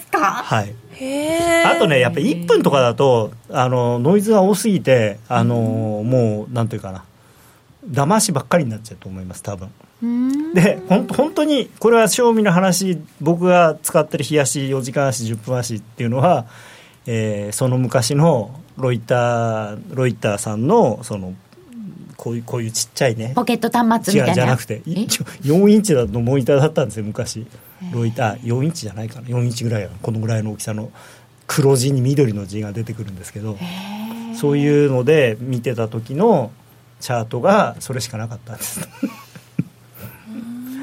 [0.03, 0.21] すか？
[0.21, 0.75] はい。
[0.93, 7.05] へえあとねやっぱり1分とかだとあのノイズが多すぎてあの、もうなんていうかな
[7.91, 9.71] 騙しばっかりになっちゃうと思います多分。
[10.03, 10.55] うん。
[10.55, 16.47] でほん本当にこれは賞味の話僕が使ってる冷やし4時間足10分足っていうのは、
[17.07, 21.35] えーその昔のロイターロイターさんのその
[22.17, 24.35] こういうこういうちっちゃいねポケット端末みたいな。
[24.35, 27.47] じゃなくてい一応4インチだとモニターだったんですよ昔。
[27.93, 29.29] ロイター4インチじゃないかな。
[29.29, 30.91] 4インチぐらいこのぐらいの大きさの
[31.47, 33.57] 黒字に緑の字が出てくるんですけど
[34.35, 36.51] そういうので見てた時の
[37.01, 38.81] チャートがそれしかなかったんです。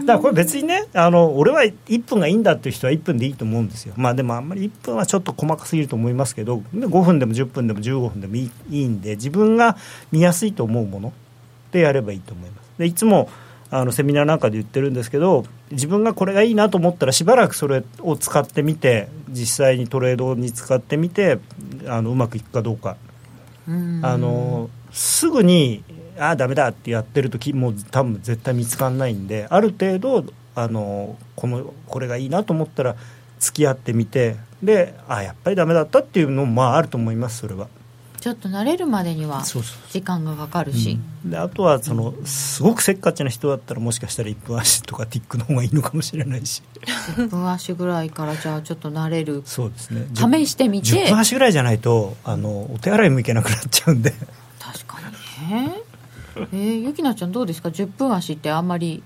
[0.05, 3.93] だからこれ別にねあの俺は1分がいいんだっていう人は1分でいいと思うんですよ。
[3.95, 9.77] まあでもあんまり1分はちょっと細かすぎると思いますけど5分でも10分でも15分でもいいいいんで自分が
[10.11, 11.13] 見やすいと思うもの
[11.71, 12.71] でやればいいと思います。
[12.77, 13.29] でいつも
[13.71, 21.39] あのセミナーなんかで言ってるんですけど自分がこれがいいなと思ったらしばらくそれを使ってみて実際にトレードに使ってみて
[21.87, 22.97] あのうまくいくかどうか。
[23.65, 25.83] あのすぐに
[26.17, 32.95] ああダメだってやってるときもう多分絶対見つかんないんである程度あのこのこれがいいなと思ったら
[33.39, 37.67] 付き合ってみてでああやっぱりダメだったっていうのもまああると思いますそれは。
[38.23, 39.43] ちょっと慣れるまでには
[39.89, 46.63] 時間がかかるし、であとはそのすごくせっかちな人だったらもしかしたら1分足とかティックの方がいいのかもしれないし。
[47.17, 49.43] 10分足ぐらいからじゃあちょっと慣れる。
[49.43, 50.07] そうですね。
[50.15, 50.87] 試してみて。
[50.87, 54.13] 10分足ぐらいじゃないとあのお手洗いも行けなくなっちゃうんで。
[54.57, 54.99] 確か
[55.49, 55.82] にね
[56.35, 59.03] えー、ゆきなちゃんどうですか？10分足ってあんまり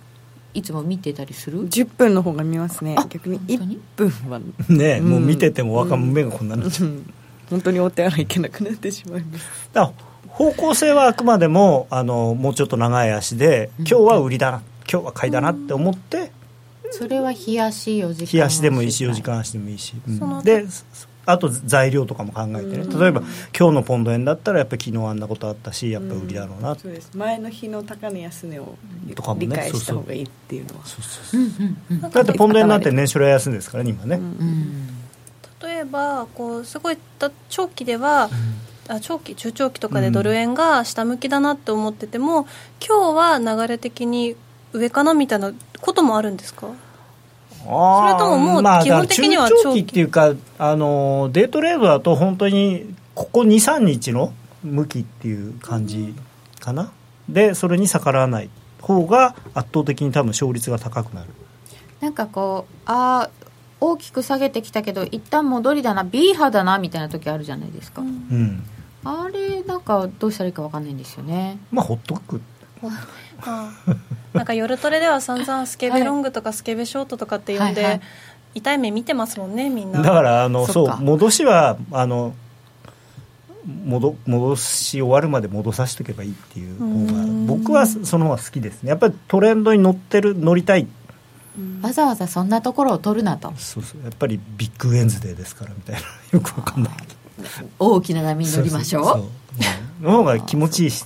[0.53, 2.95] いつも見てたりする？10分の方が見ますね。
[2.97, 4.39] あ逆に本当に？1分は。
[4.69, 5.09] ね、うん。
[5.09, 7.13] もう見ててもわかん目がこんなになっちゃう、うん。
[7.49, 9.69] 本当にお手洗い行けなくなってしまいます。
[9.73, 9.93] だか
[10.27, 14.61] ら方向性はあくまでもあのもうちょっと長い足で今日は売りだな
[14.91, 16.31] 今日は買いだなって思って
[16.91, 20.17] それは冷やし4時間日足でもいいし4時間足でもいいし、うん。
[20.19, 20.65] そので
[21.29, 22.85] あと材料とかも考えてね。
[22.99, 23.21] 例えば
[23.57, 28.75] 今日のポンド円だったらやっぱり昨日あんなことあったしやっぱ売りだろうな、そうです前の日の高値安値を
[29.15, 30.85] とかもね理解した方がいいっていうのは。
[30.85, 31.25] そうそう。
[31.25, 32.11] そううんうんうんなん。
[32.11, 34.87] かだってポンド円なんて年初来安いですからね今ね、うん。
[35.61, 38.29] 例えばこうすごいた長期では、
[38.87, 42.47] あ長期中長期とかでドル円が下向きだなって思ってても、
[42.87, 44.37] 今日は流れ的に
[44.71, 45.51] 上かなみたいな
[45.81, 46.69] こともあるんですか？
[47.67, 56.15] それとももうまあ基本的にはだから中長長期期っていうかあのデートレードだと本当にここ23日の向きっていう感じ
[56.59, 56.91] かな、
[57.29, 58.49] でそれに逆らわない
[58.81, 61.29] 方が圧倒的に多分勝率が高くなる。
[61.99, 63.47] なんかこうあー
[63.79, 68.63] 大きく下げてきたけど一旦戻りだな B 波だなみたいな時あるじゃないですか、うん。
[69.03, 71.59] あれなんかどうしたらいいか分かんないんですよね。
[71.71, 72.41] まあほっとく。
[72.83, 72.87] あ
[74.33, 78.01] なんか夜トレでは散々スケベロングとかスケベショートとかって呼んで、はいはい。
[78.55, 80.01] 痛い目見てますもんねみんな。
[80.01, 80.97] だからあのそっか。
[80.97, 82.33] そう戻しはあの
[83.85, 86.85] 戻戻し終わるまで戻させておけばいいっていう方
[87.15, 88.89] がうん僕はその方が好きですね。
[88.89, 90.87] やっぱりトレンドに乗ってる乗りたい。
[91.81, 93.51] わざわざそんなところを取るなと。
[93.57, 94.03] そうそう。
[94.03, 96.01] やっぱりビッグウェンズデーですからみたいな。
[96.31, 96.93] よくわかんない。
[97.79, 99.03] 大きな波に乗りましょう。
[99.05, 99.31] そうそうそう
[100.01, 100.03] う。
[100.03, 100.05] ん。
[100.05, 101.03] の方が気持ちいいし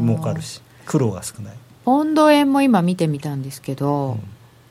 [0.00, 1.54] 儲かるし苦労が少ない。
[1.84, 4.18] ポンド円も今見てみたんですけど、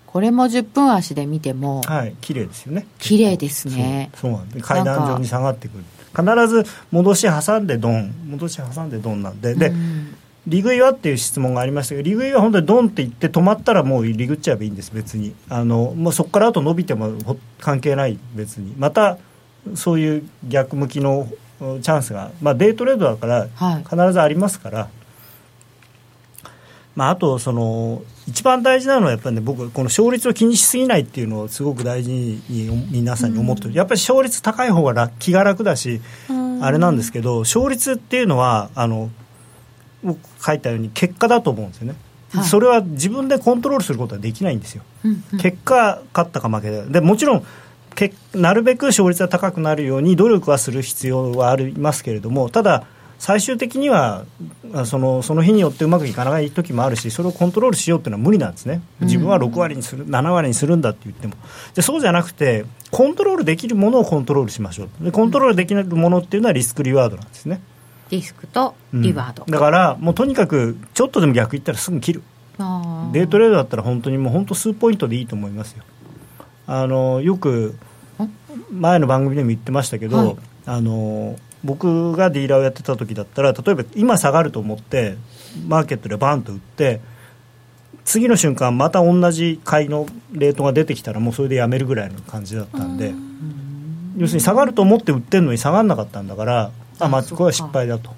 [0.06, 2.86] これも10分足で見てもはい綺麗ですよね。
[3.00, 4.12] 綺麗ですね。
[4.16, 5.84] そうなんで階段状に下がってくる。
[6.14, 8.14] 必ず戻し挟んでドン。
[8.32, 9.56] 戻し挟んでドンなんで。
[9.56, 10.16] で、うん。
[10.46, 15.34] 利食いはっていう質問がありましたけど利食いは本当にドンって言って止まったらもう利食っちゃえばいいんです別に。
[15.48, 18.76] あのもうそこからあと伸びてもほ関係ない別に。
[18.78, 19.18] また
[19.76, 21.30] そういう逆向きの
[21.62, 23.84] うんチャンスが、まあ、デイトレードだからはい。
[23.84, 24.90] 必ずありますから、
[27.00, 32.42] まあ、あとその一番大事なのはやっぱりね僕この勝率を気にしすぎないっていうのをすごく大事に
[32.92, 36.62] 皆さんに思ってる、やっぱり勝率高い方が楽気が楽だし、うん。
[36.62, 39.10] あれなんですけど勝率っていうのはあの
[40.04, 41.96] 僕書いたように結果だと思うんですよね、
[42.34, 42.44] はい。
[42.44, 45.40] それは自分でコントロールすることはできないんですよ、うんうん。
[45.40, 46.90] 結果勝ったか負けたか。
[46.92, 47.46] でもちろん
[47.96, 52.84] けなるべく勝率が高くなるように努力はする必要はありますけれどもただ
[53.20, 54.24] 最終的には
[54.74, 58.82] あそのその日によってうまくいかない時もあるしそれをコントロールしようっていうのは無理なんですね。
[59.02, 61.36] 自分は6割にする7割にするんだって言っても。
[61.76, 65.04] でそうじゃなくてコントロールできるものをコントロールしましょう。
[65.04, 67.62] でコントロールできるものっていうのはリスクリワードなんですね。
[68.10, 72.24] リスクとリワード、うんだからもうとにかくちょっとでも逆いったらすぐ切る。
[72.58, 75.84] デートレードだったら本当にもう本当数ポイントでいいと思いますよ。
[76.68, 77.76] あのよく
[78.72, 80.36] 前の番組でも言ってましたけど、はい。
[80.66, 85.18] あの僕がディーラーをやってた時だったら例えば今下がると思って
[85.68, 87.02] マーケットでバンと売って
[88.06, 93.14] 次の瞬間また同じ買いのレートが出てきたらもうそれでやめるぐらいの感じだったんで
[94.18, 98.14] 要するに下がると思って売ってるのに下がらなかったんだからあまあこれは失敗だと。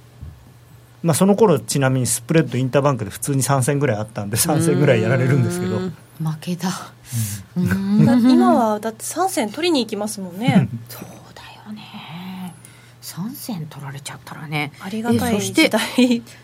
[1.03, 5.79] まあ、その頃ちなみにスプレッドインターバンクで普通に3戦ぐらいあったんで3戦ぐらいやられるんですけど。
[5.79, 5.93] 負
[6.39, 10.69] けだだって今はだって3銭取りに行きますもんね。
[10.87, 11.81] そうだよね
[13.11, 14.71] 3銭取られちゃったらね。
[14.79, 15.69] ありがたいえそして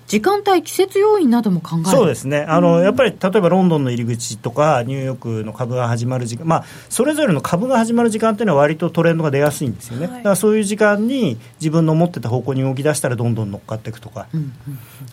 [0.07, 2.41] 時間帯季節要因なども考えるそうですね。
[2.41, 10.17] あの、やっぱり例えばロンドンの入り口とかニューヨークの株が始まる時間、まあ、それぞれの株が始まる時間っていうのは割とトレンドが出やすいんですよね、はい。
[10.17, 14.53] だからそういう時間に自分の持ってた方向に動き出したらどんどん乗っかっていくとか、うんうん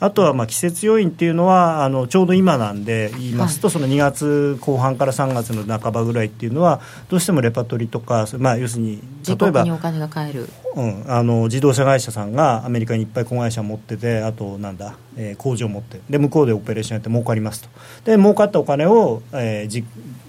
[0.00, 16.00] あとはまあ季節要因っていうのはあのちょうど今なんで言いますと、その2月後半から3月の半ばぐらいっていうのはどうしてもレパトリとか、まあ、要するに自例えばお金が買えるうん、あの自動車会社さんがアメリカにいっぱい子会社持っててあとなんだ、えー工場持って。
[16.10, 17.68] で向こうでオペレーションやって儲かりますと。
[18.04, 19.84] で儲かったお金を、えー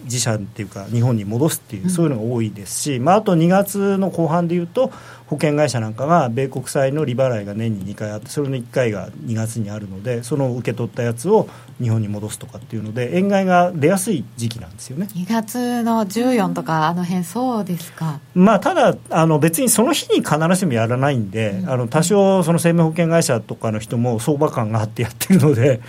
[0.06, 4.92] 自自社っていうか日本に戻すっていう、そういうのが多いですし、まあ、あと2月の後半でいうと
[5.28, 11.50] 保険会社なんかが米国債の利払いが年に2回あってそれの1回が2月にあるのでその受け取ったやつを
[11.82, 15.08] 日本に戻すとかっていうので円買いが出やすい時期なんですよね。
[15.16, 18.20] 2月の14とかあの辺そうですか？
[18.36, 25.82] まあ、ただあの、別にその日に必ずしもやらないんで、あの多少、その生命保険会社とかの人も相場感があってやってるので、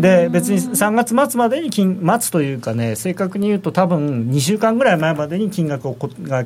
[0.00, 6.44] で別に3月末までに金、待つというかね、正確に言うと、多分2週間ぐらい前までに金額をこが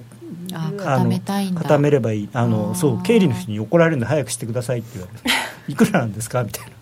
[0.76, 1.60] 固のめたいんだ。
[1.62, 2.28] 固めればいい。
[2.32, 2.74] ああの、ー。
[2.74, 5.36] そう、経理の人に怒られるんで、早くしてくださいって言われる、
[5.72, 6.72] いくらなんですかみたいな。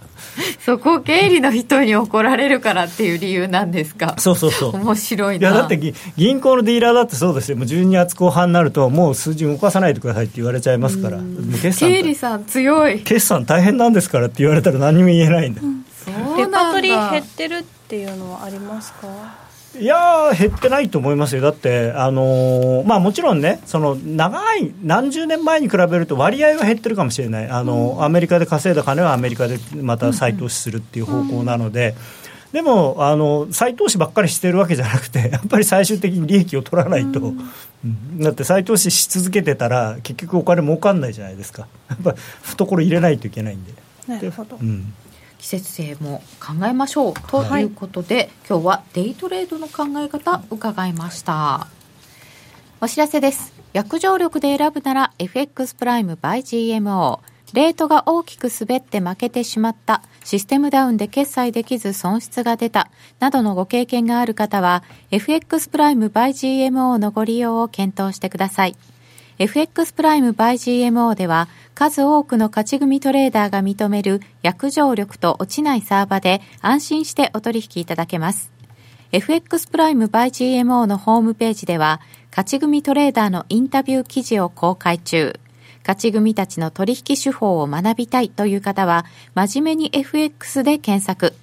[0.61, 4.17] そこ経理の人に怒られるからっていう理由なんですか？
[4.19, 4.73] そうそうそう。
[4.77, 5.49] 面白いな。
[5.49, 11.19] いやだってぎ銀行のディーラーだってそうですよ、もう12月後半になると、もう数字動かさないでくださいって言われちゃいますから、
[11.79, 13.01] 経理さん強い。
[13.01, 16.49] 決算大変なんですからって言われたら何も言えないんで、そうんだ。
[16.51, 19.07] パトリー減ってるっていうのはありますか？
[19.79, 31.95] いやー、減ってないと思いますよ、だって、あのーまあ、もちろんね、その長い、何十年前に比べると割合は減ってるかもしれない、あのアメリカで稼いだ金はアメリカでまた再投資するっていう方向なので。
[32.53, 38.21] でもあの再投資ばっかりしてるわけじゃなくて やっぱり最終的に利益を取らないと、うん。
[38.21, 41.67] だって再投資し続けてたら結局お金儲かんないじゃないですか。
[41.91, 43.75] やっぱ懐入れないといけないんで。
[44.07, 44.57] なるほど。
[44.59, 44.95] うん
[45.39, 51.67] 季節性も考えましょうということで、今日はデイトレードの考え方伺いました。
[52.81, 53.53] お知らせです。
[53.73, 56.39] 約定力で選ぶなら FX プライム by
[56.79, 57.21] GMO
[57.53, 60.03] レートが大きく滑って負けてしまった。
[60.25, 62.91] システムダウンで決済できず損失が出た。
[63.21, 68.77] などのご経験がある方は FX プライム by GMO のご利用を検討してください
[69.39, 78.51] FX プライム by GMO では数多くの勝ち組トレーダーが認める約定力と落ちないサーバで安心してお取引いただけます。
[79.13, 85.39] FX プライム by GMO のホームページでは勝ち組トレーダーのインタビュー記事を公開中。
[85.83, 91.35] 勝ち組たちの取引手法を学びたいという方は真面目に FX で検索。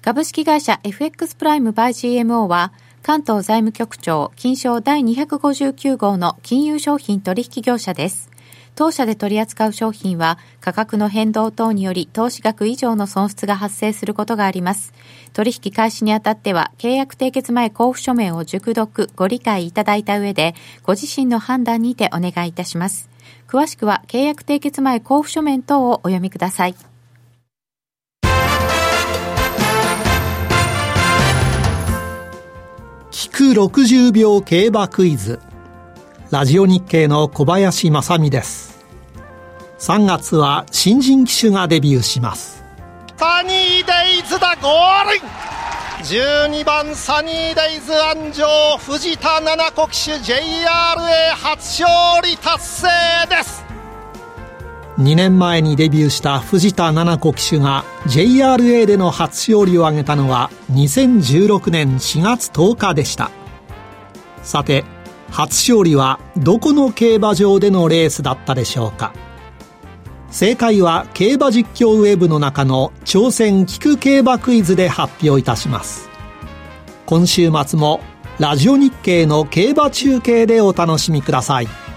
[0.00, 2.72] 株式会社 FX プライムバイ GMO は
[3.02, 8.30] 関東財務局長金賞第259号の金融商品取引業者です。
[8.74, 14.92] 当社で取り扱う商品は価格の変動等により投資額以上の損失が発生することがあります。
[15.32, 23.08] 取引開始にあたっては契約締結前交付書面を熟読ご理解いただいた上でご自身の判断にてお願いいたします。
[23.48, 26.74] 詳しくは契約締結前交付書面等をお読みください。
[33.30, 35.38] 聞く60秒競馬クイズ。
[36.32, 38.84] ラジオ日経の小林正美です。
[39.78, 42.64] 3月は新人騎手がデビューします。
[43.16, 43.52] サニー
[43.86, 45.20] デイズだゴール
[46.04, 52.88] 12番サニーデイズ安城藤田七子騎手 JRA 初勝利達成
[53.28, 53.69] です。
[55.00, 63.30] 2年前にデビューした藤田七子騎手が JRA での初勝利を挙げたのは2016年4月10日でした。
[64.42, 64.84] さて
[65.30, 69.14] 初勝利はどこの競馬場でのレースだったでしょうか。
[70.30, 76.10] 正解は競馬実況ウェブの中の挑戦聞く競馬クイズで発表いたします。
[77.06, 78.00] 今週末も
[78.38, 81.89] ラジオ日経の競馬中継でお楽しみください。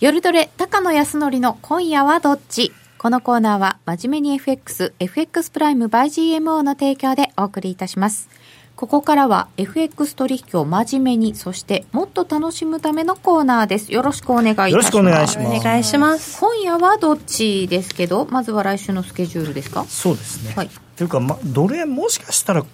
[0.00, 2.72] 夜トレ高野康則の今夜はどっち？
[2.96, 8.30] このコーナーは真面目に FX、FX プライム by GMO の提供でお送りいたします。
[8.76, 13.92] ここからは FX 取引を真面目に、そしてもっと楽しむためのコーナーです。
[13.92, 14.72] よろしくお願いいたします。
[14.72, 15.48] よろしくお願いします。
[15.50, 16.40] お願いします。
[16.40, 19.84] 今夜はどっちですけど、まずは来週のスケジュールですか？
[19.84, 20.70] そうですね、はい。
[20.96, 22.64] というか、ま、ドル円もしかしたら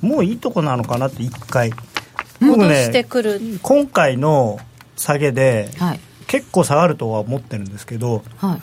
[0.00, 1.70] もういいとこなのかなって一回。
[2.40, 4.58] 僕戻してくる、今回の
[4.96, 6.00] 下げではい。
[6.26, 8.60] 結構下がるとは思ってるんですけど、はい、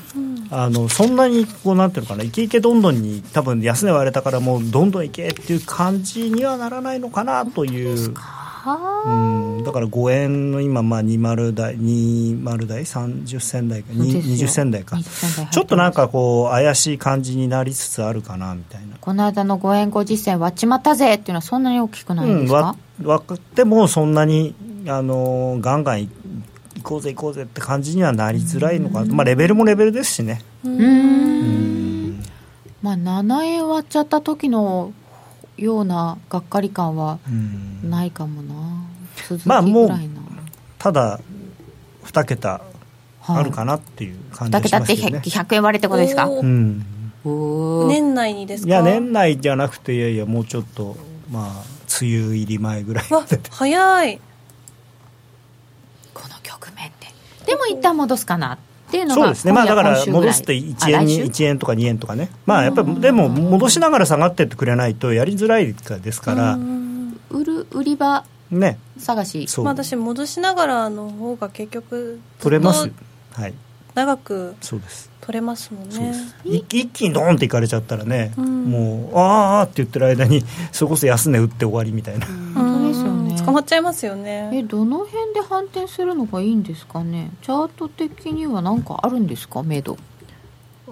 [0.51, 8.13] あのそんなにこうなんていうのかなイケイケどんどんに多分安値割れたからもうどんどんいけっていう感じにはならないのかなという。
[8.63, 9.09] う
[9.59, 14.97] ん、だから5円の今、まあ、20台20台30銭台か20銭台か。
[15.51, 18.97] ちょっとなんかこう怪しい感じになりつつあるかなみたいな。
[18.99, 24.53] この間の5円50銭割っちまったぜっていうのはそんなに大きくないんですか、うん、割ってもそんなに
[24.87, 26.09] あのガンガン
[26.81, 30.41] いこうぜ行こうぜって感じにはなりづらいのかまあレベルもレベルですしね。
[30.63, 32.23] うん。
[32.81, 34.93] まあ7円割っちゃった時の
[35.57, 37.19] ようながっかり感は
[37.83, 38.53] ないかもな、
[39.45, 39.91] まあもう
[40.79, 41.19] ただ
[42.05, 42.61] 2桁
[43.27, 46.83] あるかなっていう感じがしますけど、ね、2桁って 100, 100円割れってことですか、うん、
[47.87, 48.69] 年内にですか？
[48.69, 50.97] いや年内じゃなくていやいやもうちょっと
[51.29, 51.63] まあ
[52.01, 53.05] 梅雨入り前ぐらい
[53.51, 54.19] 早い
[56.15, 56.89] この局面
[57.51, 58.57] ででも一旦戻すかなっ
[58.91, 66.57] ていうのがそうですね、まあ、だから戻すって1円に1円とか2円とかね、まあ、やっぱりでも戻しながら下がってってくれないとやりづらいですから、
[67.29, 72.91] 売る売り場ね、探し、まあ、私、戻しながらの方が結局、取れます、
[73.31, 73.53] はい、
[73.95, 75.09] 長くそうです。
[75.21, 76.13] 取れますもんね。
[76.43, 82.27] 一気にドーンっていかれちゃったらね、うん、もう、あーって言ってる間に、それこそ安値打って終わりみたいな。
[83.45, 84.49] 捕まっちゃいますよね。
[84.53, 87.31] えどの辺で反転するのがいいんですかね？
[87.41, 89.63] チャート的には何かあるんですか？
[89.63, 89.97] 目処。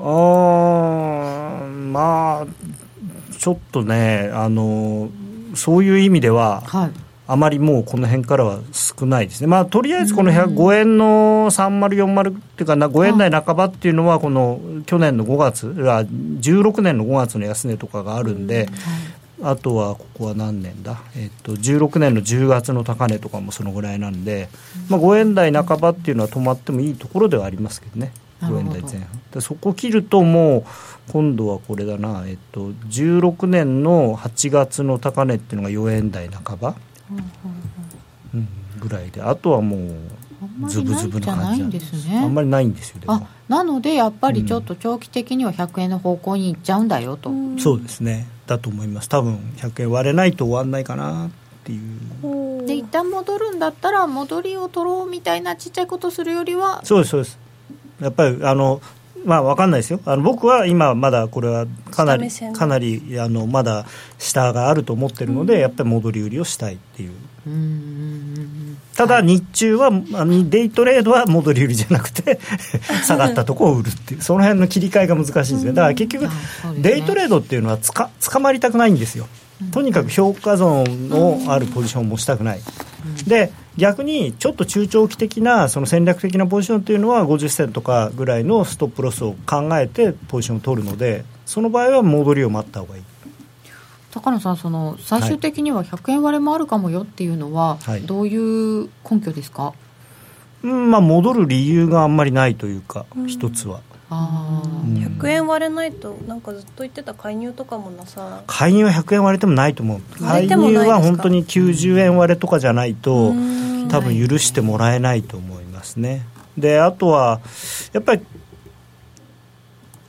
[0.01, 2.47] あまあ
[3.37, 5.09] ちょっとねあの
[5.55, 6.91] そういう意味では、はい、
[7.27, 18.67] あまりもうこの辺からは少ないですね、まあ、とりあえずこの5円の3040っていうかな5円台半ばっていうのはこの去年の5月16年の5月の安値とかがあるんで、
[19.41, 24.49] あとはここは何年だ、えっと、16年の10月の高値とかもそのぐらいなんで、
[24.89, 28.11] まあ、5円台半ばっていうのは止まってもいいところではありますけどね。
[28.41, 29.21] 5円台前半。
[29.31, 30.65] でそこ切るともう
[31.11, 36.75] 今度はこれだな、えっと、16年の8月の高値っていうのが4円台半ば、
[38.33, 38.47] うん、
[38.79, 39.21] ぐらいで。
[39.21, 42.17] あとはもうズブズブな感じなんですね。
[42.17, 49.09] あんまりないんですよあなのでやっぱりちょっと長期的には100円の方向に行っちゃうんだよと、うん、そうですねだと思います。
[49.09, 51.29] 多分100円割れないと終わんないかなっ
[51.63, 52.65] ていう。
[52.65, 56.81] で一旦戻るんだったら戻りを取ろうみたいなちっちゃいことするよりは。
[56.83, 57.39] そうですそうです。
[58.01, 58.81] やっぱりあの
[59.25, 59.99] まあ分かんないですよ。
[60.05, 63.85] あの僕は今まだこれはかなりかなりあのまだ
[64.17, 67.11] 下があると思ってるので、うん、やっぱり戻り売りをしたいっていう。
[68.95, 72.39] ただ日中はデイトレードは戻り売りじゃなくて
[73.05, 74.21] 下がったところを売るっていう。
[74.21, 75.73] その辺の切り替えが難しいんですよ。
[75.73, 76.29] だから結局、
[76.79, 79.27] デイトレードっていうのはつか捕まりたくないんですよ。
[79.71, 82.61] とにかく評価ゾーンのあるポジションを持ちたくない、
[83.27, 93.03] で逆にちょっと中長期的なその戦略的なポジションというのは50銭とかぐらいのストップロスを考えてポジションを取るのでその場合は戻りを待った方がいい。
[94.11, 99.73] 高野さんその最終的には100円割れもあるかもよっていうのは、はい、どういう根拠ですか、
[100.63, 103.81] うんまあ、戻る理由があんまりないというか、うん、一つは。
[104.11, 108.41] あうん、100円割れないとなんかずっと言ってた介入とかもなさ。
[108.47, 110.01] 介入は100円割れてもないと思う。
[110.19, 113.33] 介入は本当に90円割れとかじゃないと
[113.89, 116.25] 多分許してもらえないと思いますね。
[116.57, 117.39] であとは
[117.93, 118.25] やっぱり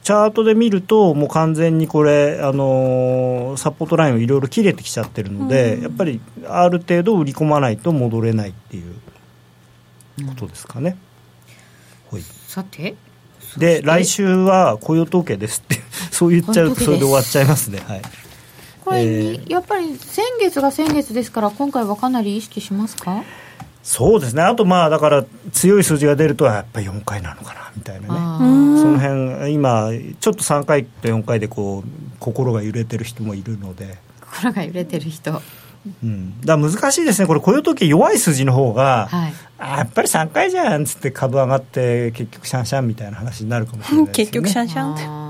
[0.02, 8.94] チャートで見るともう完全にこれ、あのー、サポートラインをいろいろ切れてきちゃってるので、やっぱりある程度売り込まないと戻れないっていう
[10.26, 10.96] ことですかね、
[12.10, 12.96] うん、さて
[13.56, 15.80] で来週は雇用統計ですって
[16.10, 17.80] そう言っちゃうとそれで終わっちゃいますね。
[17.86, 18.02] はい。
[18.84, 23.22] これ、えー、やっぱり先月が先月ですから今回はかなり意識しますか？
[23.82, 24.42] そうですね。
[24.42, 28.14] あとまあだから強い数字が出るとやっぱり4回なのかなみたいなね。
[28.80, 29.90] その辺今
[30.20, 31.88] ちょっと3回と4回でこう
[32.18, 33.98] 心が揺れてる人もいるので。
[34.32, 35.42] 心が揺れてる人
[36.02, 45.20] うん、だ難しいですね、これ、雇用統計弱い数字の方が、はい、あやっぱり3回じゃんっつって株上がって、結局シャンシャンみたいな話になるかもしれないです、ね、 結局シャンシャンって。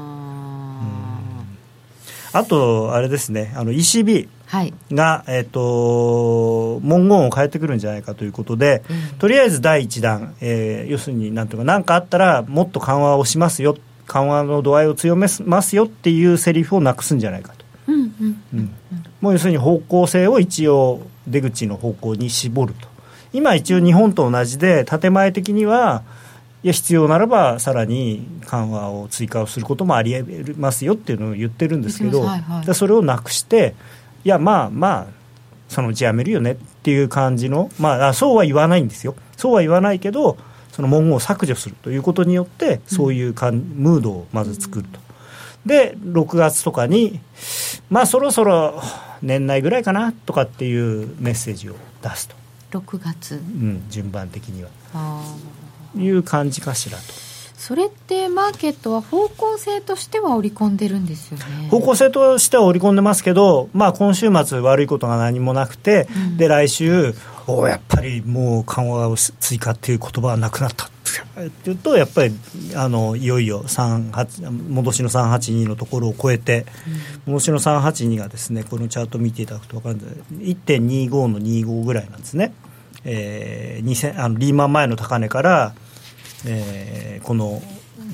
[2.32, 13.76] あと、あれですね、あの ECB はい、が、えーと、文言を変えてくるんじゃないかということで、うん、とりあえず第1弾、えー、要するになんていうか、何かあったら、もっと緩和をしますよ、
[14.08, 17.64] 緩和の度合いを強めますよっていうセリフをなくすんじゃないかと。
[17.86, 18.42] うんうん。
[18.54, 18.74] うん
[19.20, 22.88] もう要するに方向性を一応出口の方向に絞ると。
[23.32, 26.02] 今一応日本と同じで建前的には
[26.62, 30.24] いや必要ならばさらに緩和を追加をすることもありえ
[30.56, 33.74] ますよっていうのを言ってるんですけど、はいはい、それをなくして
[34.24, 35.06] いやまあまあ
[35.68, 39.14] そのうちやめるよねっていう感じのまあそうは言わないんですよ。
[39.36, 40.36] そうは言わないけど
[40.72, 45.00] その文言を削除するということによってそういうかん、ムードをまず作ると。
[45.66, 47.20] で6月とかに
[47.90, 48.80] まあそろそろ
[49.22, 52.28] 年内ぐらいかなとかっていうメッセージを出す
[52.70, 53.34] と、6月。
[53.34, 54.70] うん、順番的には。
[55.96, 57.02] いう感じかしらと。
[57.56, 61.68] それってマーケットは方向性としては織り込んでるんですよね。
[61.70, 66.36] 方向性としては織り込んでますけど、まあ、今週末悪いことが何もなくて、うん。
[66.38, 67.14] で来週
[67.58, 70.90] おやっぱりもう緩和を追加っていう言葉はなくなったっ
[71.50, 72.34] ていうとやっぱり
[72.76, 76.66] あのいよいよ38戻しの382のところを超えて、
[77.26, 80.14] 戻しの382がですねこのチャートを見ていただくと分かるんです。
[80.34, 82.52] 1.25の25ぐらいなんですね、
[83.04, 85.74] えー、2000あのリーマン前の高値から、
[86.46, 87.62] えーこの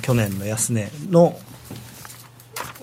[0.03, 1.39] 去年の安値の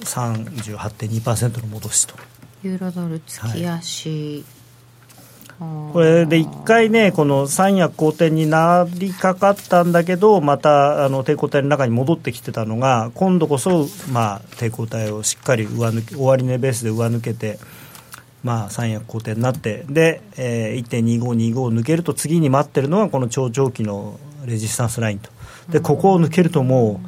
[0.01, 2.15] 38.2%の戻しと。
[2.63, 4.43] ユーロドル月足、あー
[5.59, 17.59] これで1回ね、この三役好転になりかかったんだけど、またあの抵抗体の中に戻ってきてたのが、今度こそ、まあ、抵抗体をしっかり上抜け終値ベースで上抜けて、
[18.43, 25.29] まあ、三役好転になって、で、えー、1.2525を抜けると、次に待ってるのは、この超長期のレジスタンスラインと、
[25.69, 26.99] でここを抜けると、も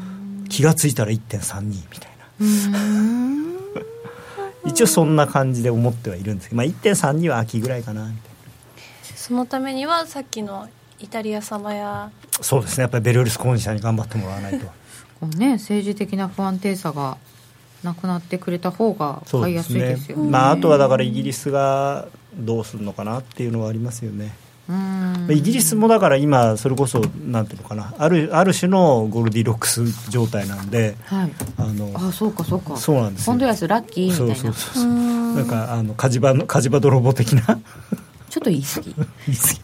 [0.45, 2.25] う気がついたら1.32みたいな。
[4.65, 8.34] 一応そんな感じで思ってはいるんですけど、まあ、1.32は秋ぐらいかなみたいな。
[9.26, 10.69] そのためにはさっきの
[10.99, 12.11] イタリア様や
[12.41, 14.67] そうですね、やっぱりベルルスコーニ社に頑張ってもらわないと。
[15.19, 17.17] こうね政治的な不安定さが
[17.82, 19.95] なくなってくれた方がそう買いやすいですね。
[19.95, 20.30] ですよね。
[20.30, 24.36] まあ、あとはだからイギリスがどうするのかなっていうのはありますよね。
[25.32, 27.95] イギリスもだから今、それこそなんていうのかな。
[27.97, 31.32] ある、ある種のゴルディロックス状態なんで、はい。
[31.57, 32.78] あのあそうかそうか。
[32.78, 33.34] そうなんですよ。
[33.34, 34.36] ポンド安ラッキーみたいな。
[34.36, 37.59] そうそうそうそう、なんかあの火事場の火事場泥棒的な
[38.36, 38.93] ちょっと言い過ぎ。
[39.27, 39.61] 言い過ぎ。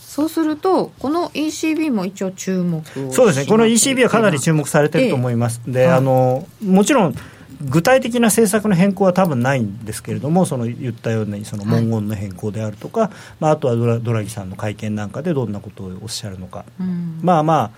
[0.00, 5.98] そうするとこの ECB も一応注目をそうですね、この ECB はかなり注目目されてると思います、ではい。
[5.98, 7.14] あのもちろん
[7.60, 17.18] 具体的な政策の変更は多分ないんですけれども、その言ったようにその文言の変更であるとか、まあ、あとはドラドラギさんの会見なんかでどんなことをおっしゃるのか、うん。
[17.22, 17.70] まあまあ、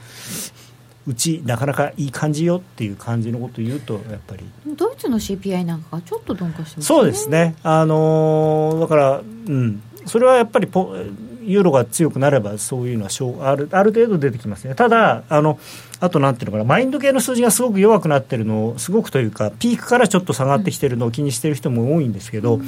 [1.09, 4.45] うち、なかなかいい感じよっていう感じのことを言うと、やっぱり。
[4.77, 6.83] ドイツの CPI なんかがちょっと鈍化してますね。
[6.83, 10.95] そうですね、あのーだから、うん、それはやっぱりポ
[11.43, 15.59] ユーロが強くなれば、そういうのはしょうあるある程度出てきますね、ただ、あの
[15.99, 22.61] あとなんていうのかな、マインド系の数字がすごく弱くなってるのを、すごくというか、ピークからちょっと下がってきてるのを気にしてる人も多いんですけど、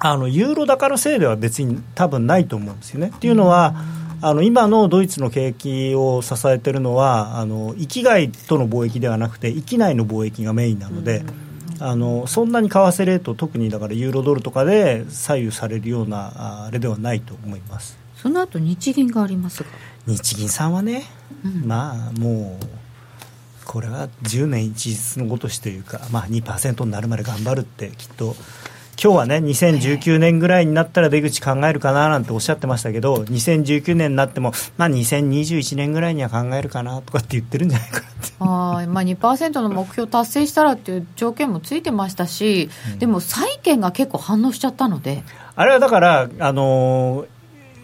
[0.00, 3.12] あのユーロ高のせいでは別に多分ないと思うんですよね。
[3.14, 3.74] っていうのは、
[4.22, 11.22] あの今のドイツの景気を支えてるのはあの域外との貿易ではなくて域内の貿易がメインなので、
[11.80, 17.98] あのそんなに為替レート特にだからユーロドルとかで左右されるようなああれではないと思います。
[18.16, 19.70] その後日銀がありますが。
[20.06, 21.04] 日銀さんはね、
[21.44, 21.66] うん。
[21.66, 22.66] まあもう
[23.64, 28.34] これは10年一日のごとしというか、まあ、2%になるまで頑張るってきっと
[29.02, 38.32] 今日はね2019年ぐらいになったら出口考えるかななんておっしゃってましたけど2019年になっても、まあ、2021年ぐらいには考えるかなとかって言ってるんじゃないかなって。
[38.44, 45.22] まあ、2%の目標達成したらっていう条件もついてましたし、でも債券が結構反応しちゃったので、
[45.56, 47.26] あれはだから、あのー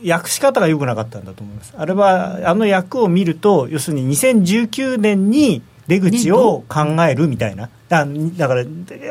[0.06, 1.74] 訳し方が良くなかったんだと思います。
[1.76, 7.70] あれは、あの訳を見ると、要するに2019年に出口を考えるみたいな。
[7.88, 8.06] だ
[8.36, 8.64] だから、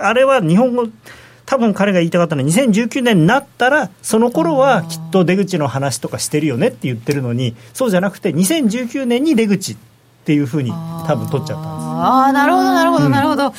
[0.08, 0.88] あれは日本語、
[1.46, 9.78] 多分彼が言いたかったのは、2019年になったら、その頃はきっと出口の話とかしてるよねって言ってるのに、そうじゃなくて、2019年に出口っ
[10.26, 11.86] ていうふうに多分取っちゃったんです。
[11.86, 13.54] ああ、なるほど、なるほど、なるほど。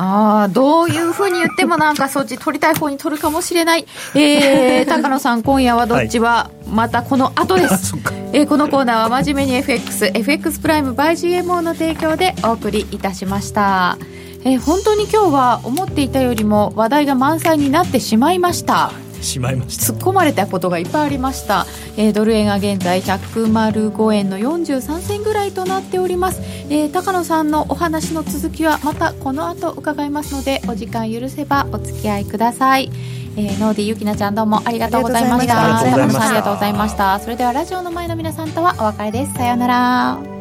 [0.00, 3.86] ああ、どういうふうに言っても なんかそっち取りたい方に取るかもしれない。
[4.14, 7.94] えー、 高野さん、今夜はどっちは、またこの後です。
[8.32, 13.96] えーこのコーナーは真面目に FX、FX プライム by GMO の提供でお送りいたしました。
[14.48, 18.92] えー本当に今日は思っていたよりも話題が満載になってしまいました。
[19.20, 19.92] しまいました。
[19.92, 26.40] 突っ込まれたことがいっぱいありました、えードル円が現在105円の43銭ぐらいとなっております、
[26.70, 32.90] えー高野さんのお話の続きはまたこの後伺いますのでお時間許せばお付き合いください、
[33.36, 35.82] えー、ノーディゆきなちゃんどうもありがとうございました。
[35.82, 36.12] ありがとうございました。
[36.12, 37.20] 高野さんありがとうございました。
[37.20, 39.34] それではラジオの前の皆さんとはお別れです。
[39.34, 40.37] さようなら